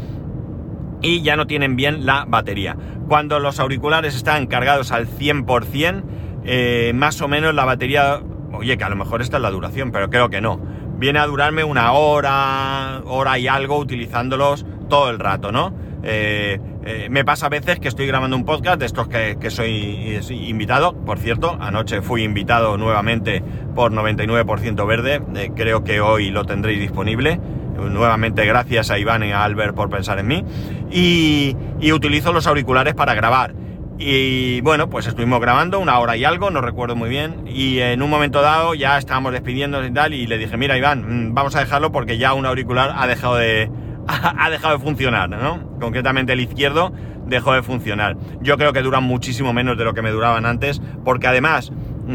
y 1.03 1.23
ya 1.23 1.37
no 1.37 1.47
tienen 1.47 1.77
bien 1.77 2.07
la 2.07 2.25
batería. 2.27 2.77
Cuando 3.09 3.39
los 3.39 3.61
auriculares 3.61 4.15
están 4.15 4.47
cargados 4.47 4.93
al 4.93 5.07
100%, 5.07 6.03
eh, 6.45 6.93
más 6.95 7.21
o 7.21 7.29
menos 7.29 7.55
la 7.55 7.65
batería, 7.65 8.21
oye, 8.53 8.77
que 8.77 8.85
a 8.85 8.89
lo 8.89 8.97
mejor 8.97 9.23
esta 9.23 9.37
es 9.37 9.43
la 9.43 9.51
duración, 9.51 9.93
pero 9.93 10.11
creo 10.11 10.31
que 10.31 10.41
no, 10.41 10.61
viene 10.99 11.19
a 11.19 11.27
durarme 11.27 11.65
una 11.65 11.93
hora, 11.93 13.03
hora 13.05 13.39
y 13.39 13.49
algo 13.49 13.79
utilizándolos 13.79 14.67
todo 14.89 15.11
el 15.11 15.19
rato, 15.19 15.53
¿no? 15.53 15.75
Eh, 16.03 16.61
eh, 16.85 17.09
me 17.11 17.25
pasa 17.25 17.47
a 17.47 17.49
veces 17.49 17.81
que 17.81 17.89
estoy 17.89 18.07
grabando 18.07 18.37
un 18.37 18.45
podcast 18.45 18.81
de 18.81 18.87
estos 18.87 19.09
que, 19.09 19.51
soy, 19.51 20.19
invitado. 20.31 20.95
Por 20.95 21.19
cierto, 21.19 21.57
anoche 21.61 22.01
fui 22.03 22.23
invitado 22.23 22.77
nuevamente 22.79 23.43
por 23.75 23.93
99% 23.93 24.87
verde. 24.87 25.21
Creo 25.55 25.85
que 25.85 26.01
hoy 26.01 26.31
lo 26.31 26.45
tendréis 26.45 26.81
disponible. 26.81 27.41
Nuevamente 27.77 28.45
gracias 28.45 28.91
a 28.91 28.99
Iván 28.99 29.23
y 29.23 29.33
a 29.33 29.45
Albert 29.45 29.75
por 29.75 29.91
pensar 29.91 30.19
en 30.19 30.27
mí. 30.27 30.45
Y, 30.91 31.57
utilizo 31.93 32.33
los 32.33 32.47
auriculares 32.47 32.95
para 32.95 33.15
grabar. 33.15 33.55
Y 33.99 34.61
bueno, 34.61 34.89
pues 34.89 35.07
estuvimos 35.07 35.41
grabando 35.41 35.81
una 35.81 35.99
hora 35.99 36.17
y 36.17 36.25
algo, 36.25 36.51
no 36.51 36.61
recuerdo 36.61 36.95
muy 36.95 37.09
bien. 37.09 37.45
Y 37.47 37.81
en 37.81 38.03
un 38.03 38.11
momento 38.11 38.41
dado 38.41 38.75
ya 38.75 38.97
estábamos 38.99 39.33
despidiendo 39.33 39.85
y 39.85 39.93
tal. 39.93 40.15
Y 40.15 40.27
le 40.27 40.39
dije, 40.39 40.57
mira 40.57 40.77
Iván, 40.77 41.31
mm, 41.31 41.35
vamos 41.35 41.57
a 41.57 41.61
dejarlo 41.61 41.91
porque 41.91 42.19
ya 42.19 42.35
un 42.35 42.47
auricular 42.47 42.93
ha 42.97 43.07
dejado 43.07 43.37
de, 43.37 43.71
ha 44.07 44.51
dejado 44.51 44.79
de 44.79 44.85
funcionar, 44.85 45.29
¿no? 45.29 45.79
Concretamente 45.81 46.33
el 46.33 46.41
izquierdo 46.41 46.93
dejó 47.29 47.53
de 47.53 47.63
funcionar. 47.63 48.17
Yo 48.41 48.57
creo 48.57 48.73
que 48.73 48.83
duran 48.83 49.05
muchísimo 49.05 49.53
menos 49.53 49.77
de 49.77 49.85
lo 49.85 49.95
que 49.95 50.03
me 50.03 50.11
duraban 50.11 50.47
antes, 50.47 50.81
porque 51.05 51.27
además 51.27 51.73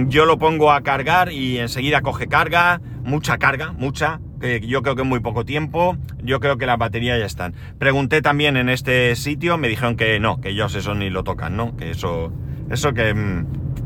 yo 0.07 0.25
lo 0.25 0.37
pongo 0.37 0.71
a 0.71 0.81
cargar 0.81 1.31
y 1.31 1.59
enseguida 1.59 2.01
coge 2.01 2.27
carga, 2.27 2.81
mucha 3.03 3.37
carga, 3.37 3.73
mucha, 3.73 4.19
que 4.43 4.67
yo 4.67 4.81
creo 4.81 4.95
que 4.95 5.03
en 5.03 5.07
muy 5.07 5.21
poco 5.21 5.45
tiempo, 5.45 5.97
yo 6.21 6.41
creo 6.41 6.57
que 6.57 6.65
las 6.65 6.77
baterías 6.77 7.17
ya 7.17 7.25
están. 7.25 7.53
Pregunté 7.79 8.21
también 8.21 8.57
en 8.57 8.67
este 8.67 9.15
sitio, 9.15 9.57
me 9.57 9.69
dijeron 9.69 9.95
que 9.95 10.19
no, 10.19 10.41
que 10.41 10.49
ellos 10.49 10.75
eso 10.75 10.93
ni 10.95 11.09
lo 11.09 11.23
tocan, 11.23 11.55
¿no? 11.55 11.77
Que 11.77 11.91
eso, 11.91 12.33
eso 12.69 12.93
que... 12.93 13.13
Mm, 13.13 13.45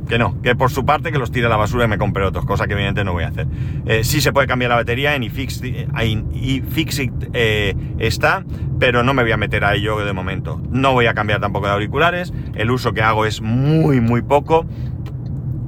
que 0.10 0.18
no, 0.18 0.42
que 0.42 0.56
por 0.56 0.72
su 0.72 0.86
parte 0.86 1.12
que 1.12 1.20
los 1.20 1.32
tire 1.32 1.48
a 1.48 1.50
la 1.50 1.58
basura 1.58 1.84
y 1.84 1.88
me 1.90 1.98
compre 1.98 2.24
otros, 2.24 2.46
cosa 2.46 2.66
que 2.66 2.74
evidentemente 2.74 3.04
no 3.04 3.12
voy 3.12 3.26
a 3.26 3.28
hacer. 3.28 3.46
Eh, 3.86 4.06
sí 4.06 4.22
se 4.22 4.32
puede 4.32 4.48
cambiar 4.48 4.70
la 4.70 4.78
batería, 4.78 5.16
en 5.16 5.24
iFixit, 5.24 5.90
iFixit 6.34 7.12
eh, 7.34 7.76
está, 8.00 8.46
pero 8.80 9.04
no 9.04 9.14
me 9.14 9.24
voy 9.24 9.34
a 9.34 9.38
meter 9.38 9.66
a 9.66 9.76
ello 9.76 9.98
de 9.98 10.14
momento. 10.14 10.62
No 10.72 10.94
voy 10.94 11.08
a 11.08 11.14
cambiar 11.14 11.42
tampoco 11.42 11.68
de 11.68 11.74
auriculares, 11.74 12.34
el 12.56 12.72
uso 12.72 12.94
que 12.94 13.02
hago 13.02 13.26
es 13.26 13.42
muy, 13.42 14.00
muy 14.00 14.22
poco. 14.22 14.66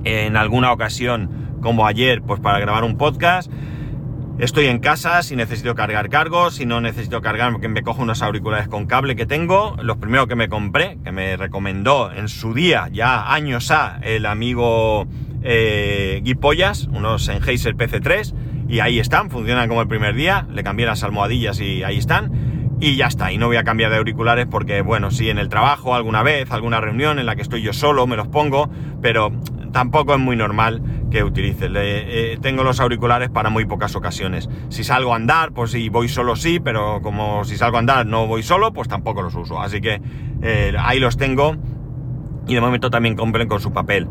En 0.06 0.38
alguna 0.38 0.72
ocasión, 0.72 1.58
como 1.62 1.86
ayer, 1.86 2.22
pues 2.22 2.40
para 2.40 2.60
grabar 2.60 2.86
un 2.86 2.98
podcast, 2.98 3.52
Estoy 4.40 4.68
en 4.68 4.80
casa, 4.80 5.22
si 5.22 5.36
necesito 5.36 5.76
cargar 5.76 6.08
cargos, 6.08 6.56
si 6.56 6.66
no 6.66 6.80
necesito 6.80 7.22
cargar, 7.22 7.60
que 7.60 7.68
me 7.68 7.84
cojo 7.84 8.02
unos 8.02 8.22
auriculares 8.22 8.70
con 8.70 8.86
cable 8.86 9.18
que 9.18 9.26
tengo. 9.26 9.76
Los 9.82 9.98
primeros 9.98 10.28
que 10.28 10.38
me 10.38 10.48
compré, 10.48 10.98
que 11.04 11.12
me 11.12 11.36
recomendó 11.36 12.10
en 12.14 12.30
su 12.30 12.54
día, 12.54 12.88
ya 12.90 13.34
años 13.34 13.70
a, 13.70 14.00
el 14.02 14.26
amigo 14.26 15.08
eh, 15.44 16.22
Guipollas, 16.24 16.86
unos 16.86 17.26
Sennheiser 17.26 17.76
PC3, 17.76 18.34
y 18.70 18.80
ahí 18.80 19.00
están, 19.00 19.30
funcionan 19.30 19.68
como 19.68 19.82
el 19.82 19.90
primer 19.90 20.16
día. 20.16 20.48
Le 20.50 20.64
cambié 20.64 20.86
las 20.86 21.04
almohadillas 21.04 21.60
y 21.60 21.84
ahí 21.84 21.98
están. 21.98 22.78
Y 22.80 22.96
ya 22.96 23.08
está, 23.08 23.34
y 23.34 23.38
no 23.38 23.48
voy 23.48 23.58
a 23.58 23.66
cambiar 23.66 23.92
de 23.92 23.98
auriculares 23.98 24.48
porque, 24.50 24.82
bueno, 24.82 25.12
si 25.12 25.30
en 25.30 25.38
el 25.38 25.50
trabajo 25.50 25.96
alguna 25.96 26.24
vez, 26.24 26.50
alguna 26.52 26.80
reunión 26.80 27.20
en 27.20 27.26
la 27.26 27.36
que 27.36 27.42
estoy 27.42 27.62
yo 27.62 27.74
solo, 27.74 28.08
me 28.08 28.16
los 28.16 28.30
pongo, 28.30 28.70
pero 29.02 29.34
tampoco 29.72 30.14
es 30.14 30.20
muy 30.20 30.36
normal 30.36 30.82
que 31.12 31.24
utilice. 31.24 31.70
Eh, 31.74 32.38
tengo 32.42 32.64
los 32.64 32.80
auriculares 32.80 33.30
para 33.30 33.50
muy 33.50 33.66
pocas 33.66 33.96
ocasiones. 33.96 34.50
Si 34.70 34.84
salgo 34.84 35.14
a 35.14 35.16
andar, 35.16 35.52
pues 35.52 35.72
si 35.72 35.90
voy 35.90 36.10
solo 36.10 36.36
sí, 36.36 36.60
pero 36.60 37.02
como 37.02 37.44
si 37.46 37.58
salgo 37.58 37.78
a 37.78 37.80
andar 37.80 38.06
no 38.06 38.28
voy 38.28 38.44
solo, 38.44 38.74
pues 38.74 38.88
tampoco 38.88 39.22
los 39.22 39.36
uso. 39.36 39.60
Así 39.60 39.82
que 39.82 40.02
eh, 40.42 40.74
ahí 40.80 41.00
los 41.00 41.18
tengo 41.18 41.56
y 42.48 42.56
de 42.56 42.62
momento 42.62 42.90
también 42.90 43.16
compren 43.16 43.48
con 43.48 43.60
su 43.60 43.72
papel. 43.72 44.08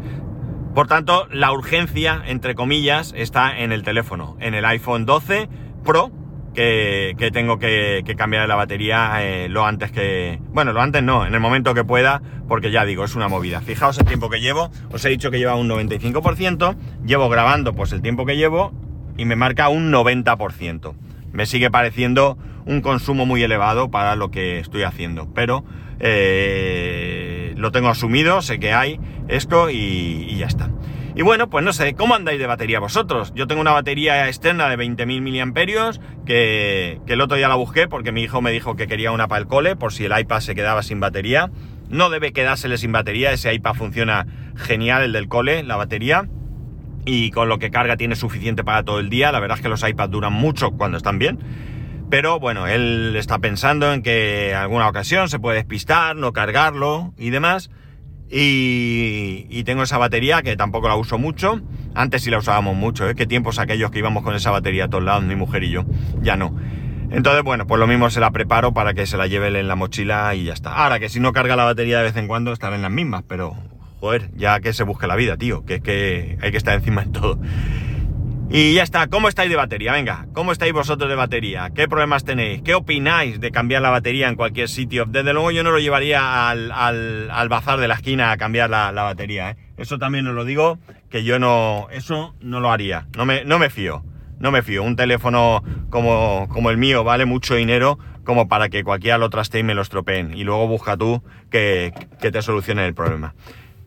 Por 0.75 0.87
tanto, 0.87 1.27
la 1.33 1.51
urgencia, 1.53 2.23
entre 2.27 2.55
comillas, 2.55 3.13
está 3.17 3.59
en 3.59 3.73
el 3.73 3.83
teléfono, 3.83 4.37
en 4.39 4.55
el 4.55 4.65
iPhone 4.65 5.07
12 5.07 5.49
Pro, 5.85 6.13
que, 6.59 7.31
tengo 7.33 7.59
que, 7.59 8.03
cambiar 8.17 8.49
la 8.49 8.57
batería 8.57 9.23
eh, 9.23 9.49
lo 9.49 9.65
antes 9.65 9.93
que... 9.93 10.41
Bueno, 10.51 10.73
lo 10.73 10.81
antes 10.81 11.03
no, 11.05 11.25
en 11.25 11.33
el 11.33 11.41
momento 11.41 11.73
que 11.73 11.85
pueda, 11.85 12.21
porque 12.49 12.73
ya 12.73 12.85
digo, 12.85 13.05
es 13.05 13.15
una 13.15 13.29
movida. 13.29 13.61
Fijaos 13.61 13.97
el 13.99 14.07
tiempo 14.07 14.29
que 14.29 14.41
llevo, 14.41 14.71
os 14.91 15.05
he 15.05 15.09
dicho 15.09 15.31
que 15.31 15.39
lleva 15.39 15.55
un 15.55 15.69
95%, 15.69 16.77
llevo 17.07 17.29
grabando 17.29 17.75
pues 17.75 17.93
el 17.93 18.03
tiempo 18.03 18.27
que 18.27 18.37
llevo 18.37 18.73
y 19.17 19.25
me 19.25 19.37
marca 19.37 19.69
un 19.69 19.93
90%. 19.93 20.95
Me 21.31 21.47
sigue 21.47 21.71
pareciendo 21.71 22.37
un 22.67 22.81
consumo 22.81 23.25
muy 23.25 23.43
elevado 23.43 23.91
para 23.91 24.17
lo 24.17 24.33
que 24.33 24.59
estoy 24.59 24.83
haciendo, 24.83 25.33
pero 25.33 25.65
eh, 26.01 27.55
lo 27.57 27.71
tengo 27.71 27.89
asumido, 27.89 28.43
sé 28.43 28.59
que 28.59 28.73
hay 28.73 28.99
esto 29.29 29.71
y 29.71 30.37
ya 30.37 30.47
está. 30.47 30.71
Y 31.19 31.23
bueno, 31.23 31.51
pues 31.51 31.65
no 31.65 31.73
sé, 31.73 31.95
¿cómo 31.95 32.15
andáis 32.15 32.39
de 32.39 32.47
batería 32.47 32.79
vosotros? 32.79 33.33
Yo 33.35 33.49
tengo 33.49 33.61
una 33.61 33.73
batería 33.73 34.29
externa 34.29 34.69
de 34.69 34.79
20.000 34.79 35.21
miliamperios 35.21 36.01
que, 36.25 37.01
que 37.09 37.15
el 37.15 37.21
otro 37.21 37.37
día 37.37 37.49
la 37.49 37.57
busqué 37.57 37.89
porque 37.89 38.13
mi 38.13 38.23
hijo 38.23 38.41
me 38.41 38.53
dijo 38.53 38.77
que 38.77 38.87
quería 38.87 39.11
una 39.11 39.27
para 39.27 39.41
el 39.41 39.49
cole 39.49 39.75
por 39.75 39.93
si 39.93 40.05
el 40.05 40.17
iPad 40.17 40.39
se 40.39 40.55
quedaba 40.55 40.85
sin 40.85 41.01
batería. 41.01 41.51
No 41.89 42.09
debe 42.09 42.33
quedársele 42.33 42.79
sin 42.79 42.93
batería, 42.93 43.33
ese 43.33 43.53
iPad 43.53 43.75
funciona 43.75 44.29
genial, 44.55 45.03
el 45.03 45.13
del 45.13 45.27
cole, 45.27 45.65
la 45.65 45.75
batería. 45.75 46.29
Y 47.05 47.33
con 47.33 47.49
lo 47.49 47.59
que 47.59 47.73
carga 47.73 47.97
tiene 47.97 48.15
suficiente 48.15 48.63
para 48.63 48.85
todo 48.85 49.01
el 49.01 49.11
día. 49.11 49.33
La 49.33 49.41
verdad 49.41 49.57
es 49.57 49.63
que 49.63 49.69
los 49.69 49.83
iPads 49.83 50.13
duran 50.13 50.33
mucho 50.33 50.71
cuando 50.71 50.99
están 50.99 51.19
bien. 51.19 51.41
Pero 52.11 52.39
bueno, 52.39 52.69
él 52.69 53.17
está 53.17 53.41
pensando 53.41 53.93
en 53.93 54.03
que 54.03 54.55
alguna 54.55 54.89
ocasión 54.89 55.29
se 55.29 55.41
puede 55.41 55.57
despistar, 55.57 56.15
no 56.15 56.33
cargarlo 56.33 57.13
y 57.19 57.31
demás. 57.31 57.71
Y, 58.31 59.63
tengo 59.65 59.83
esa 59.83 59.99
batería 59.99 60.43
que 60.43 60.57
tampoco 60.57 60.89
la 60.89 60.97
uso 60.97 61.19
mucho. 61.19 61.61
Antes 61.95 62.23
sí 62.23 62.31
la 62.31 62.39
usábamos 62.39 62.77
mucho, 62.77 63.09
¿eh? 63.09 63.15
Qué 63.15 63.27
tiempos 63.27 63.59
aquellos 63.59 63.91
que 63.91 63.99
íbamos 63.99 64.23
con 64.23 64.35
esa 64.35 64.51
batería 64.51 64.85
a 64.85 64.89
todos 64.89 65.05
lados, 65.05 65.25
mi 65.25 65.35
mujer 65.35 65.65
y 65.65 65.71
yo. 65.71 65.85
Ya 66.21 66.37
no. 66.37 66.55
Entonces, 67.11 67.43
bueno, 67.43 67.67
pues 67.67 67.79
lo 67.79 67.87
mismo 67.87 68.11
se 68.11 68.21
la 68.21 68.31
preparo 68.31 68.75
para 68.75 68.93
que 68.93 69.07
se 69.07 69.17
la 69.17 69.27
lleve 69.27 69.49
en 69.59 69.69
la 69.69 69.77
mochila 69.77 70.35
y 70.35 70.45
ya 70.45 70.53
está. 70.53 70.75
Ahora 70.75 70.99
que 70.99 71.09
si 71.09 71.21
no 71.21 71.33
carga 71.33 71.57
la 71.57 71.65
batería 71.65 71.99
de 71.99 72.05
vez 72.05 72.17
en 72.17 72.29
cuando 72.29 72.53
estará 72.53 72.77
en 72.77 72.83
las 72.83 72.91
mismas, 72.91 73.25
pero 73.27 73.57
joder, 74.01 74.31
ya 74.37 74.61
que 74.61 74.73
se 74.73 74.85
busque 74.85 75.07
la 75.07 75.17
vida, 75.17 75.37
tío, 75.37 75.65
que 75.65 75.77
es 75.77 75.81
que 75.81 76.39
hay 76.43 76.51
que 76.51 76.59
estar 76.59 76.75
encima 76.75 77.05
de 77.05 77.11
todo. 77.11 77.39
Y 78.51 78.73
ya 78.73 78.83
está, 78.83 79.09
¿cómo 79.09 79.29
estáis 79.29 79.51
de 79.51 79.57
batería? 79.57 79.93
Venga, 79.93 80.27
¿cómo 80.33 80.53
estáis 80.53 80.73
vosotros 80.73 81.11
de 81.11 81.17
batería? 81.17 81.71
¿Qué 81.75 81.87
problemas 81.87 82.25
tenéis? 82.25 82.63
¿Qué 82.63 82.75
opináis 82.75 83.41
de 83.41 83.51
cambiar 83.51 83.83
la 83.83 83.91
batería 83.91 84.27
en 84.27 84.37
cualquier 84.37 84.71
sitio? 84.71 85.05
Desde 85.05 85.35
luego 85.35 85.51
yo 85.51 85.63
no 85.63 85.71
lo 85.71 85.79
llevaría 85.79 86.49
al, 86.49 86.73
al, 86.73 87.49
bazar 87.51 87.79
de 87.79 87.89
la 87.89 87.95
esquina 87.95 88.33
a 88.33 88.39
cambiar 88.39 88.71
la, 88.71 88.91
batería, 88.91 89.51
¿eh? 89.51 89.57
Eso 89.77 89.99
también 89.99 90.27
os 90.29 90.35
lo 90.35 90.47
digo, 90.47 90.79
que 91.11 91.25
yo 91.25 91.39
no, 91.39 91.89
eso 91.91 92.35
no 92.41 92.61
lo 92.61 92.71
haría, 92.71 93.07
no 93.19 93.27
me, 93.27 93.45
no 93.45 93.59
me 93.59 93.69
fío, 93.69 94.03
no 94.39 94.51
me 94.51 94.63
fío. 94.63 94.83
Un 94.83 94.97
teléfono 94.97 95.63
como, 95.91 96.49
como 96.49 96.71
el 96.71 96.79
mío 96.79 97.05
vale 97.05 97.27
mucho 97.27 97.55
dinero 97.55 97.99
como 98.25 98.49
para 98.49 98.71
que 98.71 98.83
cualquiera 98.83 99.19
lo 99.19 99.29
traste 99.29 99.59
y 99.59 99.63
me 99.63 99.75
lo 99.75 99.83
estropeen. 99.83 100.35
Y 100.35 100.45
luego 100.45 100.67
busca 100.67 100.97
tú 100.97 101.23
que, 101.51 101.93
que 102.19 102.31
te 102.31 102.41
solucione 102.41 102.87
el 102.87 102.95
problema. 102.95 103.35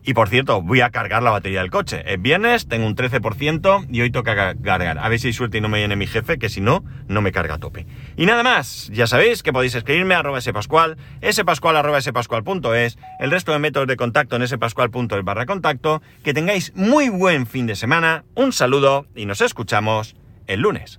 Y 0.04 0.14
por 0.14 0.28
cierto, 0.28 0.62
voy 0.62 0.80
a 0.80 0.90
cargar 0.90 1.22
la 1.22 1.30
batería 1.30 1.60
del 1.60 1.70
coche. 1.70 2.02
Es 2.06 2.20
viernes, 2.20 2.66
tengo 2.66 2.86
un 2.86 2.96
13% 2.96 3.86
y 3.90 4.00
hoy 4.00 4.10
toca 4.10 4.34
cargar. 4.34 4.98
A 4.98 5.08
ver 5.08 5.18
si 5.18 5.28
hay 5.28 5.32
suerte 5.32 5.58
y 5.58 5.60
no 5.60 5.68
me 5.68 5.78
viene 5.78 5.94
mi 5.94 6.06
jefe, 6.06 6.38
que 6.38 6.48
si 6.48 6.60
no, 6.60 6.84
no 7.06 7.22
me 7.22 7.30
carga 7.30 7.54
a 7.54 7.58
tope. 7.58 7.86
Y 8.16 8.26
nada 8.26 8.42
más, 8.42 8.88
ya 8.92 9.06
sabéis 9.06 9.42
que 9.42 9.52
podéis 9.52 9.74
escribirme 9.74 10.14
a 10.14 10.18
arroba 10.18 10.40
spascual, 10.40 10.96
spascual 11.30 11.76
arroba 11.76 12.00
spascual.es, 12.00 12.98
el 13.20 13.30
resto 13.30 13.52
de 13.52 13.58
métodos 13.60 13.86
de 13.86 13.96
contacto 13.96 14.36
en 14.36 14.46
spascual.es 14.46 15.24
barra 15.24 15.46
contacto. 15.46 16.02
Que 16.24 16.34
tengáis 16.34 16.72
muy 16.74 17.08
buen 17.08 17.46
fin 17.46 17.66
de 17.66 17.76
semana, 17.76 18.24
un 18.34 18.52
saludo 18.52 19.06
y 19.14 19.26
nos 19.26 19.40
escuchamos 19.40 20.16
el 20.46 20.60
lunes. 20.60 20.98